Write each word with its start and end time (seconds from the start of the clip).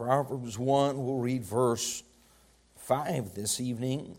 Proverbs 0.00 0.58
1, 0.58 0.96
we'll 0.96 1.18
read 1.18 1.44
verse 1.44 2.02
5 2.76 3.34
this 3.34 3.60
evening. 3.60 4.16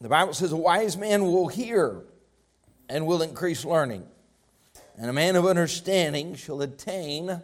The 0.00 0.08
Bible 0.08 0.32
says, 0.32 0.52
A 0.52 0.56
wise 0.56 0.96
man 0.96 1.24
will 1.24 1.48
hear 1.48 2.02
and 2.88 3.08
will 3.08 3.20
increase 3.20 3.64
learning, 3.64 4.06
and 4.96 5.10
a 5.10 5.12
man 5.12 5.34
of 5.34 5.46
understanding 5.46 6.36
shall 6.36 6.62
attain 6.62 7.42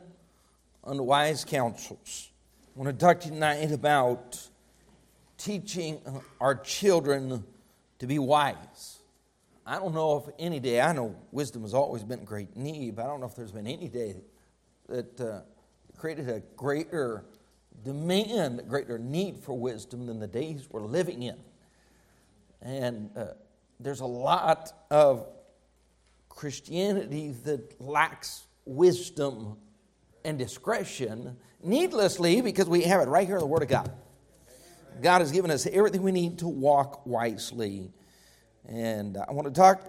unto 0.85 1.03
wise 1.03 1.45
counsels. 1.45 2.31
I 2.77 2.79
want 2.79 2.97
to 2.97 3.05
talk 3.05 3.19
tonight 3.19 3.73
about 3.73 4.41
teaching 5.37 6.01
our 6.41 6.55
children 6.55 7.43
to 7.99 8.07
be 8.07 8.21
wise. 8.21 9.01
I 9.67 9.81
don't 9.81 9.93
know 9.93 10.19
if 10.19 10.33
any 10.39 10.61
day, 10.61 10.81
I 10.81 10.93
know 10.93 11.17
wisdom 11.33 11.63
has 11.63 11.75
always 11.75 12.05
been 12.05 12.21
a 12.21 12.25
great 12.25 12.57
need, 12.57 12.95
but 12.95 13.07
I 13.07 13.09
don't 13.09 13.19
know 13.19 13.27
if 13.27 13.35
there's 13.35 13.51
been 13.51 13.67
any 13.67 13.89
day 13.89 14.15
that 14.89 15.21
uh, 15.21 15.41
created 15.97 16.29
a 16.29 16.43
greater 16.57 17.25
demand, 17.87 18.63
greater 18.69 18.99
need 18.99 19.39
for 19.39 19.57
wisdom 19.57 20.07
than 20.07 20.19
the 20.19 20.27
days 20.27 20.69
we're 20.71 20.85
living 20.85 21.23
in. 21.23 21.37
And 22.61 23.11
uh, 23.17 23.27
there's 23.81 24.01
a 24.01 24.07
lot 24.07 24.73
of 24.91 25.27
Christianity 26.29 27.31
that 27.45 27.81
lacks 27.81 28.45
wisdom 28.65 29.57
and 30.25 30.37
discretion 30.39 31.37
needlessly 31.63 32.41
because 32.41 32.69
we 32.69 32.83
have 32.83 33.01
it 33.01 33.09
right 33.09 33.27
here 33.27 33.37
in 33.37 33.41
the 33.41 33.47
Word 33.47 33.63
of 33.63 33.69
God. 33.69 33.91
God 35.01 35.21
has 35.21 35.31
given 35.31 35.51
us 35.51 35.67
everything 35.67 36.03
we 36.03 36.13
need 36.13 36.39
to 36.39 36.49
walk 36.49 37.07
wisely. 37.07 37.93
And 38.67 39.17
I 39.17 39.33
want 39.33 39.47
to 39.47 39.55
talk 39.55 39.81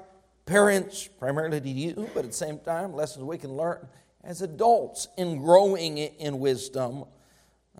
parents 0.45 1.07
primarily 1.07 1.59
to 1.59 1.69
you, 1.69 2.09
but 2.13 2.25
at 2.25 2.31
the 2.31 2.37
same 2.37 2.59
time, 2.59 2.93
lessons 2.93 3.23
we 3.23 3.37
can 3.37 3.51
learn 3.51 3.87
as 4.23 4.41
adults 4.41 5.07
in 5.17 5.41
growing 5.41 5.97
in 5.97 6.39
wisdom. 6.39 7.05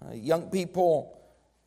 Uh, 0.02 0.14
young 0.14 0.50
people, 0.50 1.20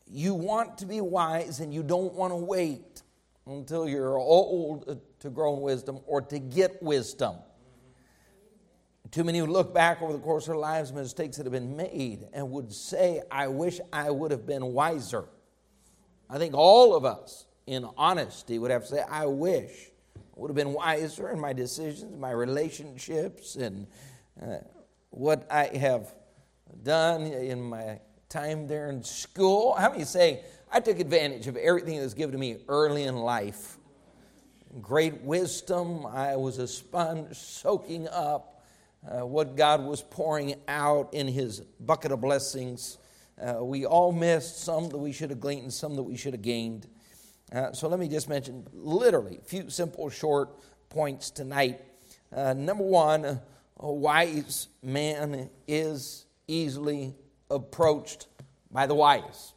you 0.07 0.35
want 0.35 0.79
to 0.79 0.87
be 0.87 1.01
wise 1.01 1.61
and 1.61 1.73
you 1.73 1.83
don't 1.83 2.15
want 2.15 2.33
to 2.33 2.37
wait 2.37 3.03
until 3.47 3.89
you're 3.89 4.19
old 4.19 5.01
to 5.21 5.31
grow 5.31 5.55
in 5.55 5.63
wisdom 5.63 6.01
or 6.07 6.21
to 6.21 6.39
get 6.39 6.83
wisdom. 6.83 7.37
Too 9.11 9.25
many 9.25 9.41
would 9.41 9.51
look 9.51 9.75
back 9.75 10.03
over 10.03 10.13
the 10.13 10.21
course 10.21 10.45
of 10.45 10.49
their 10.49 10.57
lives, 10.57 10.93
mistakes 10.93 11.37
that 11.37 11.47
have 11.47 11.53
been 11.53 11.77
made, 11.77 12.29
and 12.33 12.49
would 12.53 12.73
say, 12.73 13.23
I 13.31 13.49
wish 13.49 13.81
I 13.93 14.11
would 14.11 14.31
have 14.31 14.47
been 14.47 14.67
wiser. 14.67 15.25
I 16.29 16.39
think 16.39 16.55
all 16.55 16.95
of 16.95 17.05
us, 17.05 17.47
in 17.67 17.89
honesty, 17.97 18.61
would 18.61 18.71
have 18.71 18.83
to 18.83 18.89
say, 18.89 19.03
I 19.11 19.27
wish 19.27 19.91
I 20.17 20.21
would 20.37 20.49
have 20.49 20.57
been 20.57 20.73
wiser 20.73 21.31
in 21.31 21.41
my 21.41 21.53
decisions, 21.53 22.17
my 22.17 22.31
relationships, 22.31 23.57
and 23.57 23.89
uh, 24.41 24.59
what 25.11 25.45
I 25.51 25.65
have 25.77 26.15
done 26.85 27.23
in 27.23 27.61
my 27.61 27.99
time 28.31 28.69
there 28.69 28.89
in 28.89 29.03
school. 29.03 29.75
How 29.75 29.91
many 29.91 30.05
say, 30.05 30.45
I 30.71 30.79
took 30.79 31.01
advantage 31.01 31.49
of 31.49 31.57
everything 31.57 31.97
that 31.97 32.05
was 32.05 32.15
given 32.15 32.33
to 32.33 32.39
me 32.39 32.59
early 32.69 33.03
in 33.03 33.17
life? 33.17 33.77
Great 34.81 35.21
wisdom. 35.23 36.07
I 36.07 36.37
was 36.37 36.59
a 36.59 36.69
sponge 36.69 37.35
soaking 37.37 38.07
up 38.07 38.65
uh, 39.05 39.27
what 39.27 39.57
God 39.57 39.85
was 39.85 40.01
pouring 40.01 40.55
out 40.69 41.13
in 41.13 41.27
His 41.27 41.61
bucket 41.61 42.13
of 42.13 42.21
blessings. 42.21 42.99
Uh, 43.37 43.65
we 43.65 43.85
all 43.85 44.13
missed 44.13 44.61
some 44.61 44.89
that 44.91 44.99
we 44.99 45.11
should 45.11 45.31
have 45.31 45.41
gleaned, 45.41 45.65
and 45.65 45.73
some 45.73 45.97
that 45.97 46.05
we 46.05 46.17
should 46.17 46.33
have 46.33 46.43
gained. 46.43 46.87
Uh, 47.53 47.73
so 47.73 47.89
let 47.89 47.99
me 47.99 48.09
just 48.09 48.29
mention 48.29 48.65
literally 48.73 49.39
a 49.39 49.45
few 49.45 49.69
simple, 49.71 50.09
short 50.09 50.51
points 50.89 51.31
tonight. 51.31 51.81
Uh, 52.33 52.53
number 52.53 52.85
one, 52.85 53.41
a 53.81 53.93
wise 53.93 54.69
man 54.85 55.51
is 55.67 56.27
easily 56.47 57.17
approached 57.51 58.27
by 58.71 58.87
the 58.87 58.95
wise. 58.95 59.55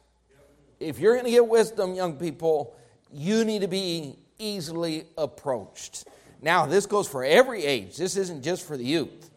If 0.80 0.98
you're 0.98 1.14
going 1.14 1.24
to 1.24 1.30
get 1.30 1.46
wisdom, 1.46 1.94
young 1.94 2.16
people, 2.16 2.76
you 3.12 3.44
need 3.44 3.62
to 3.62 3.68
be 3.68 4.18
easily 4.38 5.04
approached. 5.16 6.04
Now, 6.42 6.66
this 6.66 6.86
goes 6.86 7.08
for 7.08 7.24
every 7.24 7.64
age. 7.64 7.96
This 7.96 8.16
isn't 8.16 8.42
just 8.42 8.66
for 8.66 8.76
the 8.76 8.84
youth. 8.84 9.30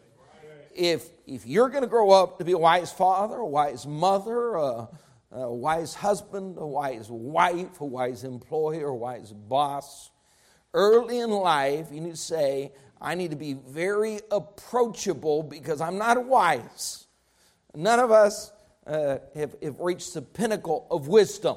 If 0.74 1.08
if 1.26 1.46
you're 1.46 1.68
going 1.68 1.82
to 1.82 1.88
grow 1.88 2.10
up 2.10 2.38
to 2.38 2.44
be 2.44 2.52
a 2.52 2.58
wise 2.58 2.90
father, 2.90 3.36
a 3.36 3.46
wise 3.46 3.86
mother, 3.86 4.54
a, 4.54 4.88
a 5.32 5.52
wise 5.52 5.94
husband, 5.94 6.56
a 6.58 6.66
wise 6.66 7.10
wife, 7.10 7.80
a 7.80 7.84
wise 7.84 8.24
employer, 8.24 8.88
a 8.88 8.96
wise 8.96 9.32
boss, 9.32 10.10
early 10.72 11.18
in 11.18 11.30
life, 11.30 11.88
you 11.92 12.00
need 12.00 12.12
to 12.12 12.16
say, 12.16 12.72
I 13.00 13.14
need 13.14 13.30
to 13.30 13.36
be 13.36 13.52
very 13.52 14.20
approachable 14.30 15.42
because 15.42 15.82
I'm 15.82 15.98
not 15.98 16.24
wise. 16.24 17.07
None 17.74 18.00
of 18.00 18.10
us 18.10 18.52
uh, 18.86 19.18
have, 19.34 19.54
have 19.62 19.80
reached 19.80 20.14
the 20.14 20.22
pinnacle 20.22 20.86
of 20.90 21.08
wisdom 21.08 21.56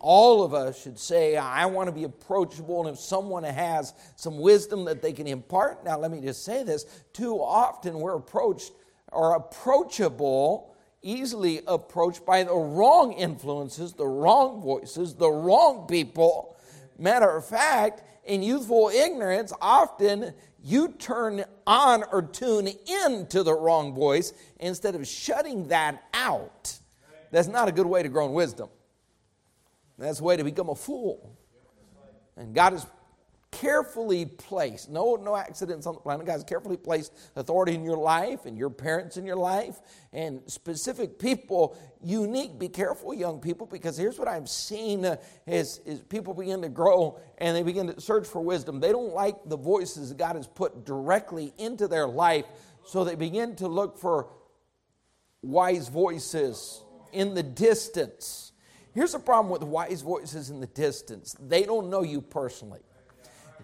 all 0.00 0.42
of 0.42 0.54
us 0.54 0.80
should 0.80 0.98
say, 0.98 1.36
I 1.36 1.66
want 1.66 1.88
to 1.88 1.92
be 1.92 2.04
approachable. 2.04 2.86
And 2.86 2.94
if 2.94 3.00
someone 3.00 3.44
has 3.44 3.94
some 4.16 4.38
wisdom 4.38 4.84
that 4.84 5.02
they 5.02 5.12
can 5.12 5.26
impart, 5.26 5.84
now 5.84 5.98
let 5.98 6.10
me 6.10 6.20
just 6.20 6.44
say 6.44 6.62
this 6.62 6.84
too 7.12 7.36
often 7.36 7.98
we're 8.00 8.16
approached 8.16 8.72
or 9.10 9.34
approachable, 9.34 10.74
easily 11.02 11.62
approached 11.66 12.24
by 12.24 12.44
the 12.44 12.54
wrong 12.54 13.12
influences, 13.12 13.92
the 13.92 14.06
wrong 14.06 14.62
voices, 14.62 15.14
the 15.14 15.30
wrong 15.30 15.86
people. 15.86 16.56
Matter 16.98 17.36
of 17.36 17.46
fact, 17.46 18.02
in 18.24 18.42
youthful 18.42 18.90
ignorance, 18.90 19.52
often 19.60 20.34
you 20.62 20.88
turn 20.98 21.44
on 21.66 22.04
or 22.10 22.22
tune 22.22 22.68
into 23.06 23.42
the 23.42 23.54
wrong 23.54 23.94
voice 23.94 24.32
instead 24.58 24.94
of 24.94 25.06
shutting 25.06 25.68
that 25.68 26.02
out. 26.12 26.78
That's 27.30 27.48
not 27.48 27.68
a 27.68 27.72
good 27.72 27.86
way 27.86 28.02
to 28.02 28.08
grow 28.08 28.26
in 28.26 28.32
wisdom. 28.32 28.68
That's 29.98 30.18
the 30.18 30.24
way 30.24 30.36
to 30.36 30.44
become 30.44 30.68
a 30.68 30.74
fool. 30.74 31.36
And 32.36 32.54
God 32.54 32.72
has 32.72 32.86
carefully 33.50 34.26
placed, 34.26 34.90
no, 34.90 35.16
no 35.16 35.36
accidents 35.36 35.86
on 35.86 35.94
the 35.94 36.00
planet. 36.00 36.26
God's 36.26 36.44
carefully 36.44 36.76
placed 36.76 37.12
authority 37.36 37.74
in 37.74 37.84
your 37.84 37.96
life 37.96 38.44
and 38.44 38.56
your 38.56 38.70
parents 38.70 39.16
in 39.16 39.24
your 39.24 39.36
life 39.36 39.80
and 40.12 40.40
specific 40.46 41.18
people, 41.18 41.76
unique. 42.02 42.58
Be 42.58 42.68
careful, 42.68 43.14
young 43.14 43.40
people, 43.40 43.66
because 43.66 43.96
here's 43.96 44.18
what 44.18 44.28
I've 44.28 44.48
seen 44.48 45.04
uh, 45.04 45.16
is, 45.46 45.78
is 45.86 46.00
people 46.00 46.34
begin 46.34 46.62
to 46.62 46.68
grow 46.68 47.18
and 47.38 47.56
they 47.56 47.62
begin 47.62 47.86
to 47.88 48.00
search 48.00 48.26
for 48.26 48.40
wisdom. 48.40 48.80
They 48.80 48.92
don't 48.92 49.14
like 49.14 49.36
the 49.46 49.56
voices 49.56 50.12
God 50.12 50.36
has 50.36 50.46
put 50.46 50.84
directly 50.84 51.52
into 51.58 51.88
their 51.88 52.06
life, 52.06 52.44
so 52.84 53.04
they 53.04 53.14
begin 53.16 53.56
to 53.56 53.68
look 53.68 53.98
for 53.98 54.28
wise 55.42 55.88
voices 55.88 56.82
in 57.12 57.34
the 57.34 57.42
distance 57.42 58.48
Here's 58.98 59.12
the 59.12 59.20
problem 59.20 59.52
with 59.52 59.62
wise 59.62 60.02
voices 60.02 60.50
in 60.50 60.58
the 60.58 60.66
distance 60.66 61.36
they 61.38 61.62
don't 61.62 61.88
know 61.88 62.02
you 62.02 62.20
personally. 62.20 62.80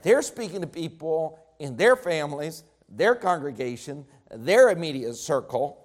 They're 0.04 0.22
speaking 0.22 0.60
to 0.60 0.66
people 0.66 1.38
in 1.58 1.76
their 1.76 1.96
families, 1.96 2.62
their 2.90 3.14
congregation, 3.14 4.04
their 4.30 4.68
immediate 4.68 5.14
circle, 5.14 5.80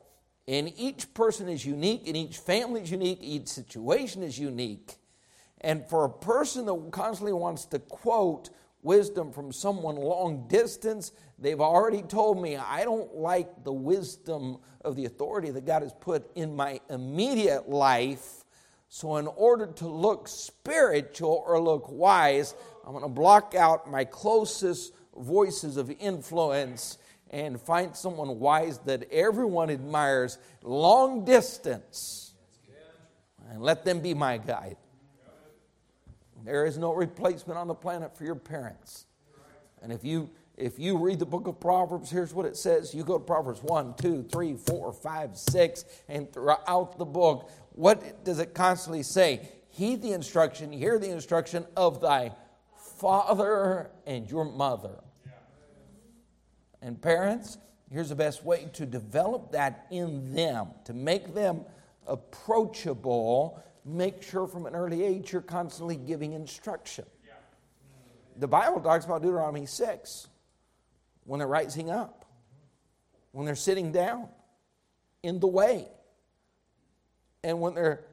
and 0.46 0.74
each 0.78 1.14
person 1.14 1.48
is 1.48 1.66
unique, 1.66 2.06
and 2.06 2.18
each 2.18 2.38
family 2.38 2.82
is 2.82 2.92
unique, 2.92 3.20
each 3.22 3.48
situation 3.48 4.22
is 4.22 4.38
unique. 4.38 4.98
And 5.62 5.88
for 5.88 6.04
a 6.04 6.10
person 6.10 6.66
that 6.66 6.92
constantly 6.92 7.32
wants 7.32 7.66
to 7.68 7.80
quote 7.80 8.50
wisdom 8.82 9.32
from 9.32 9.54
someone 9.54 9.96
long 9.96 10.48
distance, 10.50 11.14
they've 11.38 11.62
already 11.62 12.02
told 12.02 12.42
me 12.42 12.58
I 12.58 12.84
don't 12.84 13.16
like 13.16 13.64
the 13.64 13.74
wisdom 13.74 14.58
of 14.84 14.98
the 14.98 15.06
authority 15.06 15.50
that 15.52 15.66
God 15.66 15.82
has 15.82 15.94
put 15.94 16.30
in 16.36 16.56
my 16.58 16.82
immediate 16.90 17.70
life 17.70 18.44
so, 18.92 19.18
in 19.18 19.28
order 19.28 19.68
to 19.68 19.88
look 19.88 20.28
spiritual 20.28 21.44
or 21.46 21.62
look 21.62 21.86
wise, 21.90 22.56
I'm 22.90 22.94
going 22.94 23.06
to 23.06 23.10
block 23.10 23.54
out 23.54 23.88
my 23.88 24.04
closest 24.04 24.96
voices 25.16 25.78
of 25.78 25.92
influence 26.00 26.98
and 27.30 27.62
find 27.62 27.96
someone 27.96 28.40
wise 28.40 28.80
that 28.80 29.12
everyone 29.12 29.70
admires 29.70 30.40
long 30.64 31.24
distance 31.24 32.34
and 33.52 33.62
let 33.62 33.86
them 33.86 34.00
be 34.00 34.16
my 34.16 34.40
guide. 34.40 34.76
There 36.44 36.66
is 36.66 36.80
no 36.80 36.92
replacement 36.92 37.60
on 37.60 37.68
the 37.68 37.76
planet 37.76 38.18
for 38.18 38.24
your 38.24 38.34
parents. 38.34 39.06
And 39.84 39.94
if 39.94 40.04
you 40.04 40.32
if 40.58 40.80
you 40.80 40.98
read 40.98 41.20
the 41.20 41.28
book 41.28 41.46
of 41.46 41.60
Proverbs, 41.60 42.10
here's 42.10 42.34
what 42.34 42.48
it 42.48 42.58
says. 42.58 42.96
You 42.96 43.04
go 43.04 43.20
to 43.20 43.24
Proverbs 43.24 43.62
1, 43.62 43.98
2, 44.02 44.24
3, 44.24 44.56
4, 44.56 44.94
5, 44.94 45.38
6, 45.38 45.86
and 46.08 46.34
throughout 46.34 46.98
the 46.98 47.06
book, 47.06 47.52
what 47.74 48.26
does 48.26 48.40
it 48.40 48.56
constantly 48.56 49.04
say? 49.04 49.48
Heed 49.70 50.02
the 50.02 50.14
instruction, 50.14 50.72
hear 50.72 50.98
the 50.98 51.12
instruction 51.12 51.68
of 51.78 52.02
thy 52.02 52.32
father 53.00 53.90
and 54.06 54.30
your 54.30 54.46
mother. 54.46 55.00
And 56.82 57.02
parents, 57.02 57.58
here's 57.92 58.10
the 58.10 58.16
best 58.16 58.44
way 58.44 58.70
to 58.74 58.86
develop 58.86 59.52
that 59.52 59.88
in 59.92 60.34
them, 60.34 60.68
to 60.86 60.94
make 60.94 61.34
them 61.34 61.62
approachable. 62.08 63.62
Make 63.86 64.22
sure 64.22 64.48
from 64.48 64.66
an 64.66 64.76
early 64.76 65.04
age 65.04 65.32
you're 65.32 65.42
constantly 65.42 65.96
giving 65.96 66.34
instruction. 66.34 67.06
The 68.38 68.48
Bible 68.48 68.80
talks 68.80 69.06
about 69.06 69.22
Deuteronomy 69.22 69.66
6 69.66 70.28
when 71.26 71.40
they're 71.40 71.48
rising 71.48 71.90
up, 71.90 72.26
when 73.32 73.46
they're 73.46 73.56
sitting 73.56 73.92
down, 73.92 74.30
in 75.22 75.40
the 75.40 75.48
way 75.48 75.88
and 77.44 77.60
when 77.60 77.74
they're 77.74 78.06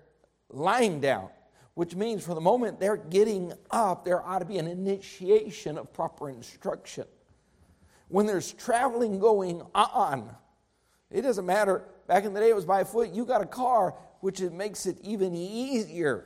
lying 0.49 1.01
down, 1.01 1.29
which 1.77 1.95
means 1.95 2.25
for 2.25 2.35
the 2.35 2.41
moment 2.41 2.81
they're 2.81 2.97
getting 2.97 3.53
up, 3.71 4.03
there 4.03 4.27
ought 4.27 4.39
to 4.39 4.47
be 4.47 4.57
an 4.57 4.67
initiation 4.67 5.77
of 5.77 5.93
proper 5.93 6.31
instruction. 6.31 7.05
When 8.09 8.25
there's 8.25 8.55
traveling 8.55 9.19
going 9.19 9.61
on, 9.75 10.35
it 11.11 11.21
doesn't 11.21 11.45
matter. 11.45 11.85
Back 12.07 12.25
in 12.25 12.33
the 12.33 12.41
day, 12.41 12.49
it 12.49 12.57
was 12.57 12.65
by 12.65 12.83
foot. 12.83 13.11
You 13.13 13.27
got 13.27 13.43
a 13.43 13.47
car, 13.47 13.95
which 14.21 14.41
it 14.41 14.55
makes 14.55 14.87
it 14.87 14.97
even 15.03 15.35
easier 15.35 16.25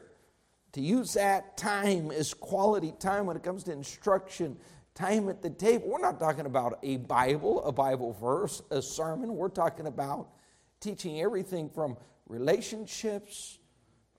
to 0.71 0.81
use 0.81 1.15
that 1.15 1.57
time 1.57 2.13
as 2.13 2.33
quality 2.33 2.93
time 3.01 3.27
when 3.27 3.37
it 3.37 3.43
comes 3.43 3.65
to 3.65 3.73
instruction, 3.73 4.57
time 4.95 5.29
at 5.29 5.43
the 5.43 5.51
table. 5.51 5.89
We're 5.89 5.99
not 5.99 6.21
talking 6.21 6.47
about 6.47 6.79
a 6.85 6.99
Bible, 6.99 7.65
a 7.65 7.73
Bible 7.73 8.13
verse, 8.21 8.63
a 8.71 8.81
sermon. 8.81 9.35
We're 9.35 9.49
talking 9.49 9.89
about 9.89 10.29
teaching 10.79 11.21
everything 11.21 11.69
from 11.71 11.97
relationships, 12.29 13.59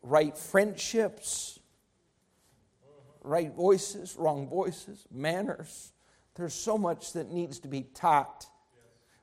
right 0.01 0.37
friendships, 0.37 1.59
right 3.23 3.53
voices, 3.53 4.15
wrong 4.17 4.47
voices, 4.47 5.05
manners. 5.11 5.93
There's 6.35 6.53
so 6.53 6.77
much 6.77 7.13
that 7.13 7.31
needs 7.31 7.59
to 7.59 7.67
be 7.67 7.83
taught. 7.93 8.47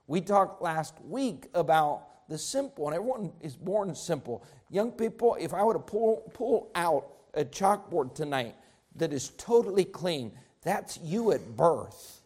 We 0.06 0.20
talked 0.20 0.62
last 0.62 0.94
week 1.02 1.46
about 1.54 2.28
the 2.28 2.38
simple, 2.38 2.86
and 2.86 2.94
everyone 2.94 3.32
is 3.40 3.56
born 3.56 3.94
simple. 3.94 4.44
Young 4.70 4.92
people, 4.92 5.36
if 5.40 5.54
I 5.54 5.62
were 5.64 5.72
to 5.72 5.78
pull, 5.78 6.30
pull 6.34 6.70
out 6.74 7.06
a 7.34 7.44
chalkboard 7.44 8.14
tonight 8.14 8.54
that 8.96 9.12
is 9.12 9.30
totally 9.38 9.84
clean, 9.84 10.32
that's 10.62 10.98
you 10.98 11.32
at 11.32 11.56
birth. 11.56 12.20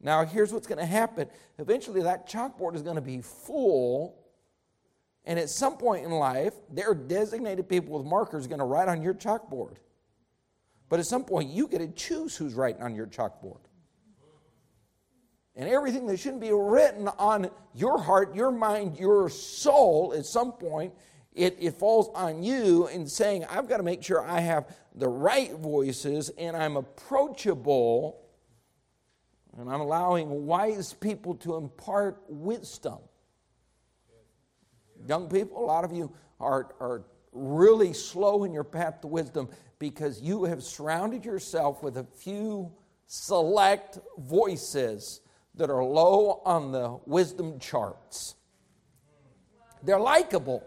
Now, 0.00 0.24
here's 0.24 0.52
what's 0.52 0.66
going 0.66 0.80
to 0.80 0.86
happen. 0.86 1.28
Eventually, 1.58 2.02
that 2.02 2.28
chalkboard 2.28 2.74
is 2.74 2.82
going 2.82 2.96
to 2.96 3.02
be 3.02 3.20
full, 3.20 4.21
and 5.24 5.38
at 5.38 5.48
some 5.48 5.76
point 5.76 6.04
in 6.04 6.10
life, 6.10 6.54
there 6.70 6.90
are 6.90 6.94
designated 6.94 7.68
people 7.68 7.96
with 7.96 8.06
markers 8.06 8.46
going 8.46 8.58
to 8.58 8.64
write 8.64 8.88
on 8.88 9.02
your 9.02 9.14
chalkboard. 9.14 9.76
But 10.88 11.00
at 11.00 11.06
some 11.06 11.24
point, 11.24 11.50
you 11.50 11.68
get 11.68 11.78
to 11.78 11.88
choose 11.88 12.36
who's 12.36 12.54
writing 12.54 12.82
on 12.82 12.94
your 12.94 13.06
chalkboard. 13.06 13.60
And 15.54 15.68
everything 15.68 16.06
that 16.06 16.18
shouldn't 16.18 16.40
be 16.40 16.52
written 16.52 17.08
on 17.08 17.50
your 17.74 18.00
heart, 18.00 18.34
your 18.34 18.50
mind, 18.50 18.98
your 18.98 19.28
soul, 19.28 20.14
at 20.16 20.26
some 20.26 20.52
point, 20.52 20.94
it, 21.34 21.56
it 21.60 21.74
falls 21.74 22.10
on 22.14 22.42
you 22.42 22.88
in 22.88 23.06
saying, 23.06 23.44
I've 23.48 23.68
got 23.68 23.78
to 23.78 23.82
make 23.82 24.02
sure 24.02 24.22
I 24.22 24.40
have 24.40 24.74
the 24.94 25.08
right 25.08 25.52
voices 25.52 26.30
and 26.36 26.56
I'm 26.56 26.76
approachable 26.76 28.18
and 29.56 29.70
I'm 29.70 29.80
allowing 29.80 30.46
wise 30.46 30.94
people 30.94 31.34
to 31.36 31.56
impart 31.56 32.22
wisdom. 32.28 32.98
Young 35.06 35.28
people, 35.28 35.62
a 35.62 35.66
lot 35.66 35.84
of 35.84 35.92
you 35.92 36.12
are, 36.40 36.74
are 36.80 37.04
really 37.32 37.92
slow 37.92 38.44
in 38.44 38.52
your 38.52 38.64
path 38.64 39.00
to 39.02 39.06
wisdom 39.06 39.48
because 39.78 40.20
you 40.20 40.44
have 40.44 40.62
surrounded 40.62 41.24
yourself 41.24 41.82
with 41.82 41.96
a 41.96 42.04
few 42.04 42.72
select 43.06 43.98
voices 44.18 45.20
that 45.54 45.70
are 45.70 45.84
low 45.84 46.40
on 46.44 46.72
the 46.72 46.98
wisdom 47.06 47.58
charts. 47.58 48.36
They're 49.82 50.00
likable 50.00 50.62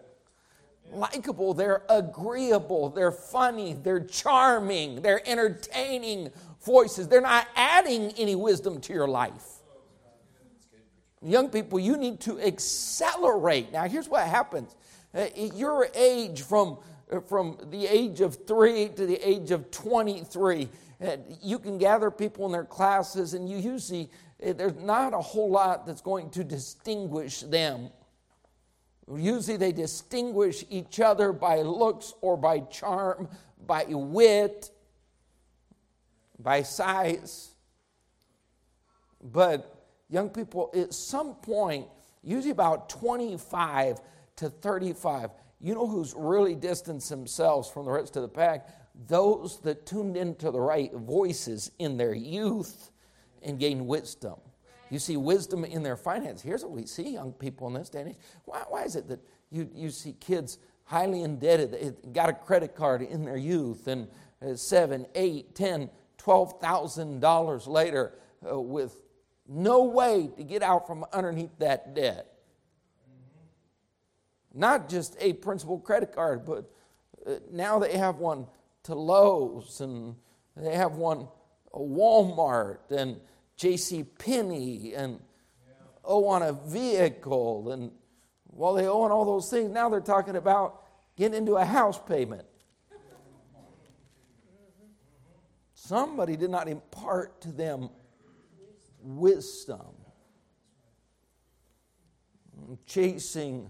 likable, 0.92 1.54
they're 1.54 1.84
agreeable, 1.90 2.90
they're 2.90 3.12
funny, 3.12 3.74
they're 3.74 4.04
charming, 4.04 5.02
they're 5.02 5.28
entertaining 5.28 6.32
voices. 6.64 7.08
They're 7.08 7.22
not 7.22 7.48
adding 7.56 8.12
any 8.18 8.36
wisdom 8.36 8.82
to 8.82 8.94
your 8.94 9.08
life. 9.08 9.55
Young 11.26 11.50
people, 11.50 11.80
you 11.80 11.98
need 11.98 12.20
to 12.22 12.40
accelerate. 12.40 13.72
Now, 13.72 13.84
here's 13.86 14.08
what 14.08 14.28
happens 14.28 14.76
at 15.14 15.56
your 15.56 15.88
age, 15.96 16.42
from, 16.42 16.78
from 17.28 17.58
the 17.72 17.88
age 17.88 18.22
of 18.22 18.46
three 18.46 18.90
to 18.90 19.06
the 19.06 19.18
age 19.28 19.52
of 19.52 19.72
23, 19.72 20.70
uh, 21.04 21.18
you 21.42 21.60
can 21.60 21.78
gather 21.78 22.12
people 22.12 22.46
in 22.46 22.52
their 22.52 22.66
classes, 22.66 23.34
and 23.34 23.50
you 23.50 23.58
usually, 23.58 24.10
uh, 24.46 24.54
there's 24.54 24.76
not 24.76 25.14
a 25.14 25.20
whole 25.20 25.50
lot 25.50 25.86
that's 25.86 26.02
going 26.02 26.30
to 26.30 26.44
distinguish 26.44 27.42
them 27.42 27.90
Usually 29.14 29.58
they 29.58 29.72
distinguish 29.72 30.66
each 30.70 31.00
other 31.00 31.32
by 31.32 31.62
looks 31.62 32.14
or 32.22 32.38
by 32.38 32.62
charm, 32.62 33.28
by 33.66 33.86
wit, 33.88 34.72
by 36.40 36.64
size. 36.64 37.52
But 39.22 39.75
young 40.10 40.30
people, 40.30 40.72
at 40.74 40.94
some 40.94 41.36
point, 41.36 41.88
usually 42.24 42.52
about 42.52 42.90
25 42.90 44.00
to 44.38 44.50
35, 44.50 45.32
you 45.60 45.74
know 45.74 45.88
who's 45.88 46.14
really 46.16 46.56
distanced 46.56 47.10
themselves 47.10 47.70
from 47.70 47.86
the 47.86 47.92
rest 47.92 48.16
of 48.16 48.22
the 48.22 48.28
pack? 48.28 48.70
Those 49.08 49.60
that 49.62 49.86
tuned 49.86 50.18
into 50.18 50.52
the 50.52 50.60
right 50.60 50.94
voices 50.94 51.72
in 51.80 51.98
their 51.98 52.14
youth 52.14 52.92
and 53.42 53.60
gained 53.60 53.86
wisdom. 53.86 54.36
You 54.90 55.00
see 55.00 55.18
wisdom 55.18 55.66
in 55.66 55.84
their 55.84 55.98
finance. 55.98 56.42
Here's 56.42 56.64
what 56.64 56.72
we 56.72 56.86
see 56.86 57.10
young 57.14 57.34
people 57.34 57.68
in 57.68 57.74
this 57.74 57.90
day 57.90 58.02
and 58.02 58.10
age. 58.10 58.18
Why, 58.46 58.64
why 58.70 58.84
is 58.84 58.96
it 58.96 59.08
that 59.08 59.20
you, 59.52 59.70
you 59.74 59.90
see 59.90 60.14
kids 60.14 60.60
highly 60.84 61.24
indebted, 61.24 62.14
got 62.14 62.30
a 62.30 62.34
credit 62.34 62.76
card 62.76 63.02
in 63.02 63.26
their 63.26 63.38
youth, 63.38 63.88
and 63.88 64.08
uh, 64.46 64.56
seven, 64.56 65.06
eight, 65.16 65.56
ten, 65.56 65.90
twelve 66.18 66.60
thousand 66.62 67.20
dollars 67.20 67.68
later 67.68 68.14
uh, 68.50 68.60
with 68.60 69.02
no 69.48 69.84
way 69.84 70.30
to 70.38 70.44
get 70.44 70.64
out 70.64 70.88
from 70.88 71.06
underneath 71.14 71.58
that 71.60 71.94
debt? 71.96 72.28
Not 74.54 74.90
just 74.90 75.16
a 75.20 75.34
principal 75.34 75.80
credit 75.80 76.14
card, 76.14 76.46
but 76.46 76.72
uh, 77.28 77.36
now 77.52 77.80
they 77.80 77.98
have 77.98 78.18
one 78.18 78.48
to 78.84 78.96
Lowe's 78.96 79.82
and 79.82 80.16
they 80.56 80.76
have 80.76 80.94
one 80.94 81.28
Walmart 81.74 82.92
and 82.92 83.20
J.C. 83.58 84.04
Penney 84.04 84.94
and 84.96 85.20
owe 86.04 86.28
on 86.28 86.42
a 86.42 86.54
vehicle 86.54 87.72
and 87.72 87.92
while 88.56 88.74
they 88.74 88.88
owe 88.88 89.02
on 89.02 89.12
all 89.12 89.26
those 89.26 89.50
things, 89.50 89.70
now 89.70 89.90
they're 89.90 90.00
talking 90.00 90.38
about 90.38 90.84
getting 91.18 91.38
into 91.38 91.56
a 91.56 91.66
house 91.66 92.00
payment. 92.00 92.46
Somebody 95.74 96.38
did 96.38 96.50
not 96.50 96.70
impart 96.70 97.42
to 97.42 97.52
them 97.52 97.90
wisdom. 99.06 99.94
Chasing 102.86 103.70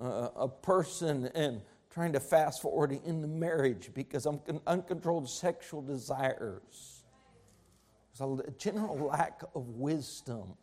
uh, 0.00 0.28
a 0.36 0.48
person 0.48 1.30
and 1.34 1.60
trying 1.90 2.12
to 2.12 2.20
fast 2.20 2.60
forward 2.60 2.92
into 3.04 3.28
marriage 3.28 3.90
because 3.94 4.26
of 4.26 4.40
uncontrolled 4.66 5.28
sexual 5.28 5.80
desires 5.80 7.04
there's 8.18 8.40
a 8.40 8.50
general 8.52 8.96
lack 9.08 9.42
of 9.54 9.68
wisdom, 9.70 10.54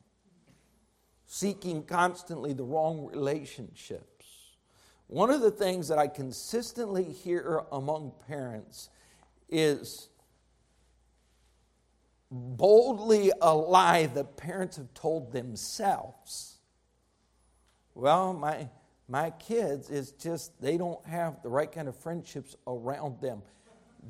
seeking 1.25 1.83
constantly 1.83 2.53
the 2.53 2.63
wrong 2.63 3.05
relationships. 3.05 4.25
One 5.07 5.29
of 5.29 5.41
the 5.41 5.51
things 5.51 5.89
that 5.89 5.97
I 5.97 6.07
consistently 6.07 7.03
hear 7.03 7.63
among 7.71 8.13
parents 8.27 8.89
is 9.49 10.07
boldly 12.31 13.31
a 13.41 13.53
lie 13.53 14.05
that 14.07 14.37
parents 14.37 14.77
have 14.77 14.93
told 14.93 15.33
themselves. 15.33 16.57
Well, 17.93 18.33
my, 18.33 18.69
my 19.09 19.31
kids 19.31 19.89
is 19.89 20.13
just, 20.13 20.59
they 20.61 20.77
don't 20.77 21.05
have 21.05 21.43
the 21.43 21.49
right 21.49 21.69
kind 21.69 21.89
of 21.89 21.95
friendships 21.97 22.55
around 22.65 23.19
them. 23.19 23.41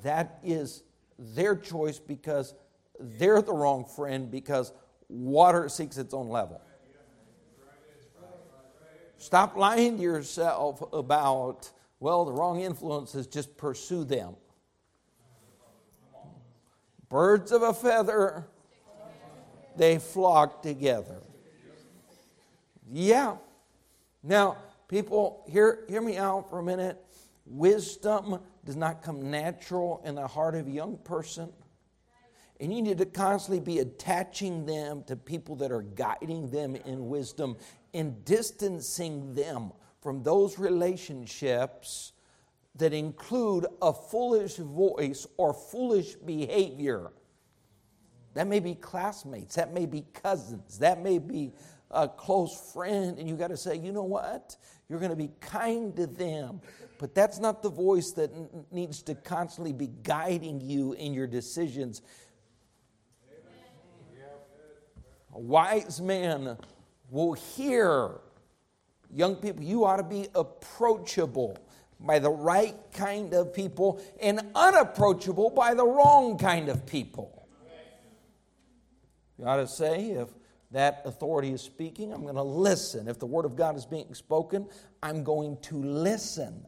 That 0.03 0.39
is 0.43 0.83
their 1.17 1.55
choice 1.55 1.97
because 1.97 2.53
they're 2.99 3.41
the 3.41 3.53
wrong 3.53 3.85
friend 3.85 4.29
because 4.29 4.71
water 5.09 5.67
seeks 5.67 5.97
its 5.97 6.13
own 6.13 6.29
level. 6.29 6.61
Stop 9.17 9.55
lying 9.55 9.97
to 9.97 10.03
yourself 10.03 10.83
about, 10.93 11.71
well, 11.99 12.25
the 12.25 12.31
wrong 12.31 12.59
influences, 12.61 13.27
just 13.27 13.57
pursue 13.57 14.03
them. 14.03 14.35
Birds 17.11 17.51
of 17.51 17.61
a 17.61 17.73
feather, 17.73 18.45
they 19.75 19.99
flock 19.99 20.63
together. 20.63 21.17
Yeah. 22.89 23.35
Now, 24.23 24.55
people, 24.87 25.43
hear, 25.49 25.83
hear 25.89 26.01
me 26.01 26.15
out 26.15 26.49
for 26.49 26.59
a 26.59 26.63
minute. 26.63 26.97
Wisdom 27.45 28.39
does 28.63 28.77
not 28.77 29.03
come 29.03 29.29
natural 29.29 30.01
in 30.05 30.15
the 30.15 30.25
heart 30.25 30.55
of 30.55 30.67
a 30.67 30.71
young 30.71 30.97
person. 30.99 31.51
And 32.61 32.73
you 32.73 32.81
need 32.81 32.99
to 32.99 33.05
constantly 33.05 33.59
be 33.59 33.79
attaching 33.79 34.65
them 34.65 35.03
to 35.07 35.17
people 35.17 35.57
that 35.57 35.71
are 35.71 35.81
guiding 35.81 36.49
them 36.49 36.77
in 36.77 37.09
wisdom 37.09 37.57
and 37.93 38.23
distancing 38.23 39.33
them 39.33 39.73
from 39.99 40.23
those 40.23 40.57
relationships 40.57 42.13
that 42.75 42.93
include 42.93 43.65
a 43.81 43.93
foolish 43.93 44.55
voice 44.55 45.27
or 45.37 45.53
foolish 45.53 46.15
behavior. 46.15 47.11
That 48.33 48.47
may 48.47 48.59
be 48.59 48.75
classmates, 48.75 49.55
that 49.55 49.73
may 49.73 49.85
be 49.85 50.05
cousins, 50.13 50.79
that 50.79 51.01
may 51.01 51.19
be 51.19 51.53
a 51.89 52.07
close 52.07 52.71
friend, 52.73 53.19
and 53.19 53.27
you 53.27 53.35
got 53.35 53.49
to 53.49 53.57
say, 53.57 53.75
you 53.75 53.91
know 53.91 54.03
what? 54.03 54.55
You're 54.87 54.99
going 54.99 55.11
to 55.11 55.17
be 55.17 55.31
kind 55.41 55.95
to 55.97 56.07
them. 56.07 56.61
But 56.97 57.13
that's 57.13 57.39
not 57.39 57.61
the 57.61 57.69
voice 57.69 58.11
that 58.11 58.31
n- 58.33 58.65
needs 58.71 59.01
to 59.03 59.15
constantly 59.15 59.73
be 59.73 59.87
guiding 60.03 60.61
you 60.61 60.93
in 60.93 61.13
your 61.13 61.27
decisions. 61.27 62.01
A 65.33 65.39
wise 65.39 65.99
man 65.99 66.57
will 67.09 67.33
hear. 67.33 68.19
Young 69.13 69.35
people, 69.35 69.63
you 69.63 69.83
ought 69.83 69.97
to 69.97 70.03
be 70.03 70.27
approachable 70.35 71.57
by 72.05 72.19
the 72.19 72.29
right 72.29 72.75
kind 72.93 73.33
of 73.33 73.53
people 73.53 74.01
and 74.21 74.41
unapproachable 74.55 75.49
by 75.49 75.73
the 75.73 75.85
wrong 75.85 76.37
kind 76.37 76.69
of 76.69 76.85
people. 76.85 77.47
You 79.37 79.45
ought 79.45 79.57
to 79.57 79.67
say, 79.67 80.11
if 80.11 80.29
that 80.71 81.01
authority 81.05 81.51
is 81.51 81.61
speaking, 81.61 82.13
I'm 82.13 82.23
going 82.23 82.35
to 82.35 82.43
listen. 82.43 83.07
If 83.07 83.19
the 83.19 83.25
word 83.25 83.45
of 83.45 83.55
God 83.55 83.75
is 83.75 83.85
being 83.85 84.13
spoken, 84.13 84.67
I'm 85.03 85.23
going 85.23 85.57
to 85.63 85.81
listen. 85.81 86.65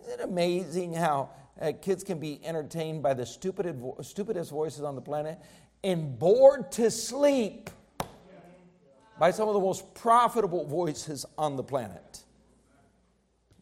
Isn't 0.00 0.20
it 0.20 0.24
amazing 0.24 0.94
how 0.94 1.30
uh, 1.60 1.72
kids 1.80 2.02
can 2.02 2.18
be 2.18 2.40
entertained 2.44 3.02
by 3.02 3.14
the 3.14 3.26
stupidest, 3.26 3.78
stupidest 4.02 4.50
voices 4.50 4.82
on 4.82 4.94
the 4.94 5.00
planet 5.00 5.38
and 5.84 6.18
bored 6.18 6.72
to 6.72 6.90
sleep 6.90 7.70
by 9.18 9.30
some 9.30 9.48
of 9.48 9.54
the 9.54 9.60
most 9.60 9.94
profitable 9.94 10.64
voices 10.64 11.26
on 11.36 11.56
the 11.56 11.62
planet? 11.62 12.21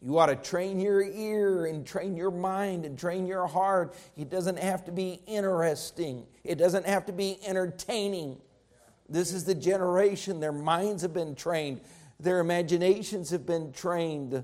You 0.01 0.17
ought 0.17 0.27
to 0.27 0.35
train 0.35 0.79
your 0.79 1.03
ear 1.03 1.65
and 1.65 1.85
train 1.85 2.15
your 2.17 2.31
mind 2.31 2.85
and 2.85 2.97
train 2.97 3.27
your 3.27 3.45
heart. 3.45 3.93
It 4.17 4.31
doesn't 4.31 4.57
have 4.57 4.85
to 4.85 4.91
be 4.91 5.21
interesting, 5.27 6.25
it 6.43 6.55
doesn't 6.57 6.85
have 6.85 7.05
to 7.05 7.13
be 7.13 7.37
entertaining. 7.45 8.37
This 9.07 9.33
is 9.33 9.43
the 9.43 9.55
generation, 9.55 10.39
their 10.39 10.53
minds 10.53 11.03
have 11.03 11.13
been 11.13 11.35
trained, 11.35 11.81
their 12.19 12.39
imaginations 12.39 13.29
have 13.29 13.45
been 13.45 13.71
trained. 13.73 14.43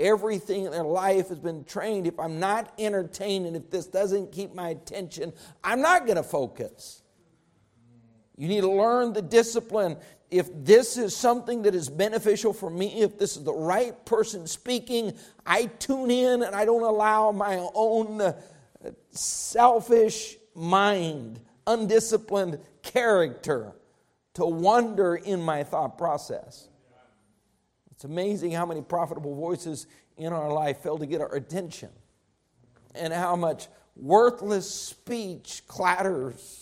Everything 0.00 0.64
in 0.64 0.72
their 0.72 0.82
life 0.82 1.28
has 1.28 1.38
been 1.38 1.62
trained. 1.62 2.08
If 2.08 2.18
I'm 2.18 2.40
not 2.40 2.72
entertained 2.76 3.46
and 3.46 3.54
if 3.54 3.70
this 3.70 3.86
doesn't 3.86 4.32
keep 4.32 4.52
my 4.52 4.70
attention, 4.70 5.32
I'm 5.62 5.80
not 5.80 6.06
going 6.06 6.16
to 6.16 6.24
focus. 6.24 7.02
You 8.36 8.48
need 8.48 8.62
to 8.62 8.70
learn 8.70 9.12
the 9.12 9.22
discipline. 9.22 9.96
If 10.32 10.48
this 10.64 10.96
is 10.96 11.14
something 11.14 11.60
that 11.62 11.74
is 11.74 11.90
beneficial 11.90 12.54
for 12.54 12.70
me, 12.70 13.02
if 13.02 13.18
this 13.18 13.36
is 13.36 13.44
the 13.44 13.52
right 13.52 14.02
person 14.06 14.46
speaking, 14.46 15.12
I 15.44 15.66
tune 15.66 16.10
in 16.10 16.42
and 16.42 16.56
I 16.56 16.64
don't 16.64 16.82
allow 16.82 17.32
my 17.32 17.58
own 17.74 18.22
uh, 18.22 18.32
selfish 19.10 20.38
mind, 20.54 21.38
undisciplined 21.66 22.60
character 22.80 23.74
to 24.32 24.46
wander 24.46 25.16
in 25.16 25.42
my 25.42 25.64
thought 25.64 25.98
process. 25.98 26.66
It's 27.90 28.04
amazing 28.04 28.52
how 28.52 28.64
many 28.64 28.80
profitable 28.80 29.36
voices 29.36 29.86
in 30.16 30.32
our 30.32 30.50
life 30.50 30.78
fail 30.78 30.96
to 30.96 31.04
get 31.04 31.20
our 31.20 31.34
attention 31.34 31.90
and 32.94 33.12
how 33.12 33.36
much 33.36 33.68
worthless 33.96 34.74
speech 34.74 35.62
clatters 35.66 36.61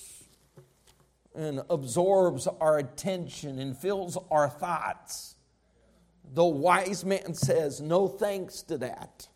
and 1.34 1.62
absorbs 1.70 2.46
our 2.46 2.78
attention 2.78 3.58
and 3.58 3.76
fills 3.76 4.18
our 4.30 4.48
thoughts. 4.48 5.36
The 6.32 6.44
wise 6.44 7.04
man 7.04 7.34
says, 7.34 7.80
No 7.80 8.08
thanks 8.08 8.62
to 8.62 8.78
that. 8.78 9.28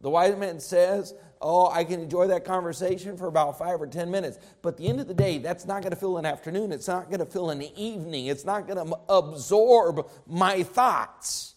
The 0.00 0.10
wise 0.10 0.36
man 0.36 0.60
says, 0.60 1.14
Oh, 1.40 1.68
I 1.70 1.84
can 1.84 2.00
enjoy 2.00 2.28
that 2.28 2.44
conversation 2.44 3.16
for 3.16 3.26
about 3.26 3.58
five 3.58 3.80
or 3.80 3.86
10 3.86 4.10
minutes. 4.10 4.38
But 4.60 4.70
at 4.70 4.76
the 4.78 4.88
end 4.88 5.00
of 5.00 5.06
the 5.06 5.14
day, 5.14 5.38
that's 5.38 5.66
not 5.66 5.82
going 5.82 5.90
to 5.90 5.96
fill 5.96 6.18
an 6.18 6.26
afternoon. 6.26 6.72
It's 6.72 6.88
not 6.88 7.08
going 7.08 7.20
to 7.20 7.26
fill 7.26 7.50
an 7.50 7.62
evening. 7.62 8.26
It's 8.26 8.44
not 8.44 8.66
going 8.66 8.88
to 8.88 8.98
absorb 9.08 10.08
my 10.26 10.62
thoughts. 10.64 11.54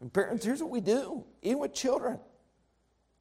And 0.00 0.12
parents, 0.12 0.44
here's 0.44 0.62
what 0.62 0.70
we 0.70 0.80
do, 0.80 1.24
even 1.42 1.58
with 1.58 1.74
children. 1.74 2.18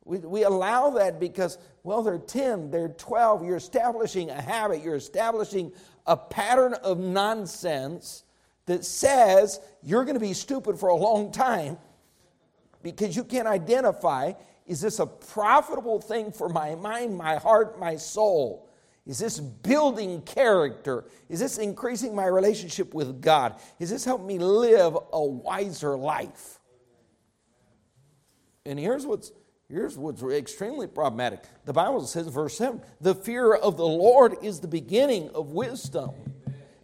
We, 0.09 0.17
we 0.17 0.43
allow 0.43 0.89
that 0.91 1.19
because, 1.19 1.59
well, 1.83 2.01
they're 2.01 2.17
10, 2.17 2.71
they're 2.71 2.89
12. 2.89 3.45
You're 3.45 3.57
establishing 3.57 4.31
a 4.31 4.41
habit, 4.41 4.83
you're 4.83 4.95
establishing 4.95 5.71
a 6.07 6.17
pattern 6.17 6.73
of 6.73 6.97
nonsense 6.97 8.23
that 8.65 8.83
says 8.83 9.59
you're 9.83 10.05
going 10.05 10.15
to 10.15 10.19
be 10.19 10.33
stupid 10.33 10.79
for 10.79 10.89
a 10.89 10.95
long 10.95 11.31
time 11.31 11.77
because 12.81 13.15
you 13.15 13.23
can't 13.23 13.47
identify 13.47 14.33
is 14.65 14.81
this 14.81 14.99
a 14.99 15.05
profitable 15.05 15.99
thing 15.99 16.31
for 16.31 16.49
my 16.49 16.75
mind, 16.75 17.15
my 17.15 17.35
heart, 17.35 17.79
my 17.79 17.95
soul? 17.95 18.69
Is 19.05 19.17
this 19.17 19.39
building 19.39 20.21
character? 20.21 21.05
Is 21.27 21.39
this 21.39 21.57
increasing 21.57 22.15
my 22.15 22.25
relationship 22.25 22.93
with 22.93 23.21
God? 23.21 23.59
Is 23.79 23.89
this 23.89 24.05
helping 24.05 24.27
me 24.27 24.37
live 24.37 24.95
a 25.11 25.23
wiser 25.23 25.97
life? 25.97 26.59
And 28.65 28.79
here's 28.79 29.07
what's 29.07 29.31
here's 29.69 29.97
what's 29.97 30.21
extremely 30.23 30.87
problematic. 30.87 31.43
The 31.65 31.73
Bible 31.73 32.05
says, 32.05 32.27
verse 32.27 32.57
7, 32.57 32.81
the 32.99 33.15
fear 33.15 33.53
of 33.53 33.77
the 33.77 33.85
Lord 33.85 34.35
is 34.41 34.59
the 34.59 34.67
beginning 34.67 35.29
of 35.29 35.51
wisdom. 35.51 36.11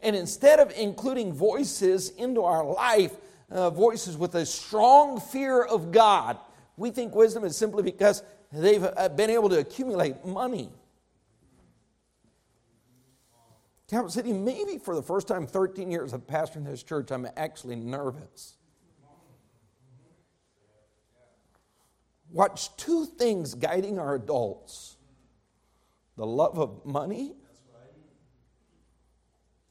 And 0.01 0.15
instead 0.15 0.59
of 0.59 0.71
including 0.77 1.33
voices 1.33 2.09
into 2.11 2.43
our 2.43 2.63
life, 2.63 3.15
uh, 3.49 3.71
voices 3.71 4.17
with 4.17 4.35
a 4.35 4.45
strong 4.45 5.19
fear 5.19 5.63
of 5.63 5.91
God, 5.91 6.37
we 6.77 6.91
think 6.91 7.15
wisdom 7.15 7.43
is 7.43 7.57
simply 7.57 7.83
because 7.83 8.23
they've 8.51 8.83
uh, 8.83 9.09
been 9.09 9.29
able 9.29 9.49
to 9.49 9.59
accumulate 9.59 10.23
money. 10.25 10.69
Capital 13.87 14.09
City, 14.09 14.33
maybe 14.33 14.79
for 14.79 14.95
the 14.95 15.03
first 15.03 15.27
time 15.27 15.45
13 15.45 15.91
years 15.91 16.13
of 16.13 16.25
pastoring 16.25 16.65
this 16.65 16.81
church, 16.81 17.11
I'm 17.11 17.27
actually 17.37 17.75
nervous. 17.75 18.57
Watch 22.35 22.75
two 22.75 23.05
things 23.05 23.55
guiding 23.55 23.97
our 23.97 24.15
adults 24.15 24.97
the 26.17 26.25
love 26.25 26.59
of 26.59 26.85
money 26.85 27.33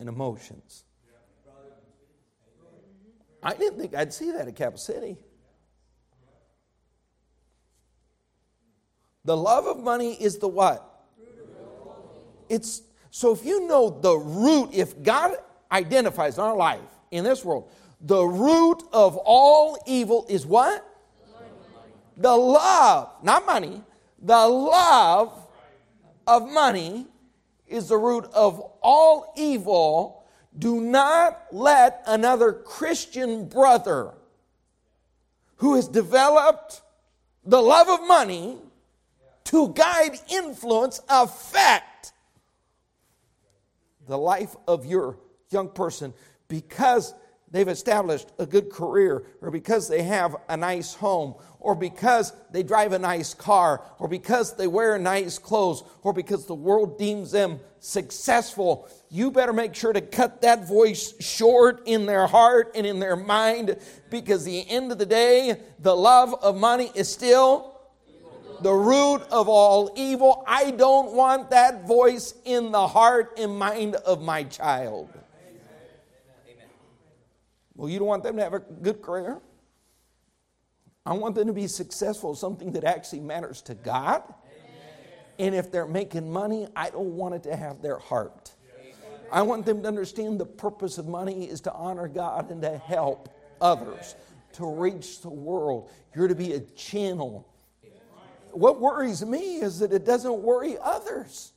and 0.00 0.08
emotions. 0.08 0.84
I 3.42 3.52
didn't 3.52 3.78
think 3.78 3.94
I'd 3.94 4.14
see 4.14 4.30
that 4.30 4.48
at 4.48 4.56
Capital 4.56 4.78
City. 4.78 5.18
The 9.26 9.36
love 9.36 9.66
of 9.66 9.84
money 9.84 10.14
is 10.14 10.38
the 10.38 10.48
what? 10.48 11.04
It's 12.48 12.80
so 13.10 13.32
if 13.32 13.44
you 13.44 13.66
know 13.66 13.90
the 13.90 14.16
root, 14.16 14.70
if 14.72 15.02
God 15.02 15.36
identifies 15.70 16.38
in 16.38 16.44
our 16.44 16.56
life 16.56 16.80
in 17.10 17.24
this 17.24 17.44
world, 17.44 17.70
the 18.00 18.24
root 18.24 18.82
of 18.90 19.18
all 19.18 19.76
evil 19.86 20.24
is 20.30 20.46
what? 20.46 20.93
The 22.16 22.34
love, 22.34 23.10
not 23.22 23.46
money, 23.46 23.82
the 24.20 24.46
love 24.46 25.32
of 26.26 26.50
money 26.50 27.06
is 27.66 27.88
the 27.88 27.96
root 27.96 28.26
of 28.32 28.60
all 28.82 29.32
evil. 29.36 30.24
Do 30.56 30.80
not 30.80 31.42
let 31.50 32.02
another 32.06 32.52
Christian 32.52 33.48
brother 33.48 34.14
who 35.56 35.74
has 35.74 35.88
developed 35.88 36.82
the 37.44 37.60
love 37.60 37.88
of 37.88 38.06
money 38.06 38.58
to 39.44 39.68
guide, 39.70 40.18
influence, 40.30 41.00
affect 41.08 42.12
the 44.06 44.16
life 44.16 44.54
of 44.66 44.86
your 44.86 45.18
young 45.50 45.68
person 45.68 46.14
because 46.48 47.14
they've 47.54 47.68
established 47.68 48.26
a 48.40 48.46
good 48.46 48.68
career, 48.68 49.22
or 49.40 49.48
because 49.48 49.86
they 49.86 50.02
have 50.02 50.34
a 50.48 50.56
nice 50.56 50.92
home, 50.92 51.36
or 51.60 51.76
because 51.76 52.32
they 52.50 52.64
drive 52.64 52.92
a 52.92 52.98
nice 52.98 53.32
car, 53.32 53.80
or 54.00 54.08
because 54.08 54.56
they 54.56 54.66
wear 54.66 54.98
nice 54.98 55.38
clothes, 55.38 55.84
or 56.02 56.12
because 56.12 56.46
the 56.46 56.54
world 56.54 56.98
deems 56.98 57.30
them 57.30 57.60
successful, 57.78 58.88
you 59.08 59.30
better 59.30 59.52
make 59.52 59.72
sure 59.72 59.92
to 59.92 60.00
cut 60.00 60.42
that 60.42 60.66
voice 60.66 61.14
short 61.20 61.82
in 61.86 62.06
their 62.06 62.26
heart 62.26 62.72
and 62.74 62.84
in 62.84 62.98
their 62.98 63.14
mind 63.14 63.76
because 64.10 64.44
the 64.44 64.68
end 64.68 64.90
of 64.90 64.98
the 64.98 65.06
day, 65.06 65.60
the 65.78 65.94
love 65.94 66.34
of 66.42 66.56
money 66.56 66.90
is 66.96 67.08
still 67.08 67.78
the 68.62 68.72
root 68.72 69.22
of 69.30 69.48
all 69.48 69.92
evil. 69.94 70.42
I 70.48 70.72
don't 70.72 71.12
want 71.12 71.50
that 71.50 71.86
voice 71.86 72.34
in 72.44 72.72
the 72.72 72.88
heart 72.88 73.38
and 73.38 73.56
mind 73.56 73.94
of 73.94 74.22
my 74.22 74.42
child. 74.42 75.08
Well, 77.74 77.88
you 77.88 77.98
don't 77.98 78.08
want 78.08 78.22
them 78.22 78.36
to 78.36 78.42
have 78.42 78.54
a 78.54 78.60
good 78.60 79.02
career? 79.02 79.40
I 81.06 81.12
want 81.12 81.34
them 81.34 81.48
to 81.48 81.52
be 81.52 81.66
successful, 81.66 82.34
something 82.34 82.72
that 82.72 82.84
actually 82.84 83.20
matters 83.20 83.60
to 83.62 83.74
God. 83.74 84.22
And 85.38 85.54
if 85.54 85.70
they're 85.70 85.86
making 85.86 86.30
money, 86.30 86.68
I 86.76 86.90
don't 86.90 87.16
want 87.16 87.34
it 87.34 87.42
to 87.44 87.56
have 87.56 87.82
their 87.82 87.98
heart. 87.98 88.52
I 89.32 89.42
want 89.42 89.66
them 89.66 89.82
to 89.82 89.88
understand 89.88 90.38
the 90.38 90.46
purpose 90.46 90.96
of 90.98 91.08
money 91.08 91.48
is 91.48 91.60
to 91.62 91.72
honor 91.72 92.06
God 92.06 92.50
and 92.50 92.62
to 92.62 92.78
help 92.78 93.28
others, 93.60 94.14
to 94.52 94.66
reach 94.66 95.20
the 95.22 95.30
world. 95.30 95.90
You're 96.14 96.28
to 96.28 96.34
be 96.34 96.52
a 96.52 96.60
channel 96.60 97.48
what 98.54 98.80
worries 98.80 99.24
me 99.24 99.56
is 99.56 99.80
that 99.80 99.92
it 99.92 100.04
doesn't 100.04 100.42
worry 100.42 100.76
others. 100.80 101.52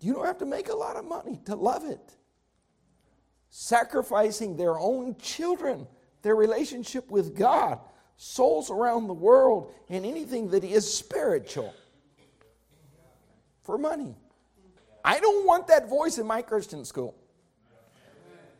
You 0.00 0.14
don't 0.14 0.26
have 0.26 0.38
to 0.38 0.46
make 0.46 0.68
a 0.68 0.76
lot 0.76 0.96
of 0.96 1.04
money 1.04 1.40
to 1.46 1.56
love 1.56 1.84
it. 1.84 2.14
Sacrificing 3.50 4.56
their 4.56 4.78
own 4.78 5.16
children, 5.16 5.86
their 6.22 6.36
relationship 6.36 7.10
with 7.10 7.36
God, 7.36 7.78
souls 8.16 8.70
around 8.70 9.06
the 9.06 9.14
world, 9.14 9.72
and 9.88 10.04
anything 10.04 10.50
that 10.50 10.64
is 10.64 10.92
spiritual 10.92 11.74
for 13.62 13.78
money. 13.78 14.14
I 15.04 15.20
don't 15.20 15.46
want 15.46 15.68
that 15.68 15.88
voice 15.88 16.18
in 16.18 16.26
my 16.26 16.42
Christian 16.42 16.84
school. 16.84 17.14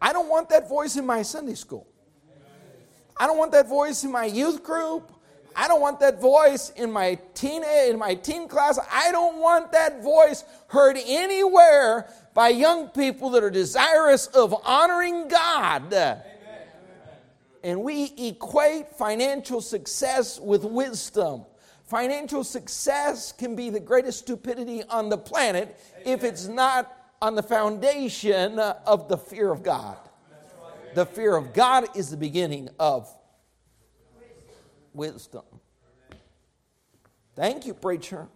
I 0.01 0.13
don't 0.13 0.29
want 0.29 0.49
that 0.51 0.69
voice 0.69 0.97
in 0.97 1.05
my 1.05 1.23
Sunday 1.23 1.55
school. 1.55 1.87
I 3.17 3.27
don't 3.27 3.37
want 3.37 3.53
that 3.53 3.69
voice 3.69 4.05
in 4.05 4.13
my 4.13 4.27
youth 4.27 4.63
group. 4.63 5.13
I 5.57 5.67
don't 5.67 5.81
want 5.81 5.99
that 6.01 6.21
voice 6.21 6.71
in 6.77 6.93
my 6.93 7.19
teen 7.35 7.65
in 7.65 7.99
my 7.99 8.15
teen 8.15 8.47
class. 8.47 8.79
I 8.93 9.11
don't 9.11 9.41
want 9.41 9.73
that 9.73 10.05
voice 10.05 10.45
heard 10.69 10.97
anywhere 11.05 12.09
by 12.39 12.51
young 12.51 12.87
people 12.91 13.31
that 13.31 13.43
are 13.43 13.51
desirous 13.51 14.29
of 14.29 14.55
honoring 14.65 15.27
God. 15.27 15.93
Amen. 15.93 16.23
And 17.65 17.83
we 17.83 18.13
equate 18.17 18.93
financial 18.93 19.61
success 19.61 20.39
with 20.39 20.63
wisdom. 20.63 21.47
Financial 21.83 22.45
success 22.45 23.33
can 23.33 23.57
be 23.57 23.71
the 23.71 23.81
greatest 23.81 24.21
stupidity 24.21 24.85
on 24.85 25.09
the 25.09 25.19
planet 25.19 25.81
if 26.07 26.23
it's 26.23 26.47
not 26.47 26.97
on 27.21 27.35
the 27.35 27.43
foundation 27.43 28.61
of 28.61 29.09
the 29.09 29.19
fear 29.19 29.51
of 29.51 29.65
God. 29.65 29.97
The 30.95 31.07
fear 31.07 31.35
of 31.35 31.53
God 31.53 31.89
is 31.97 32.09
the 32.09 32.17
beginning 32.17 32.69
of 32.79 33.13
wisdom. 34.95 35.43
Thank 37.35 37.67
you, 37.67 37.75
preacher. 37.75 38.29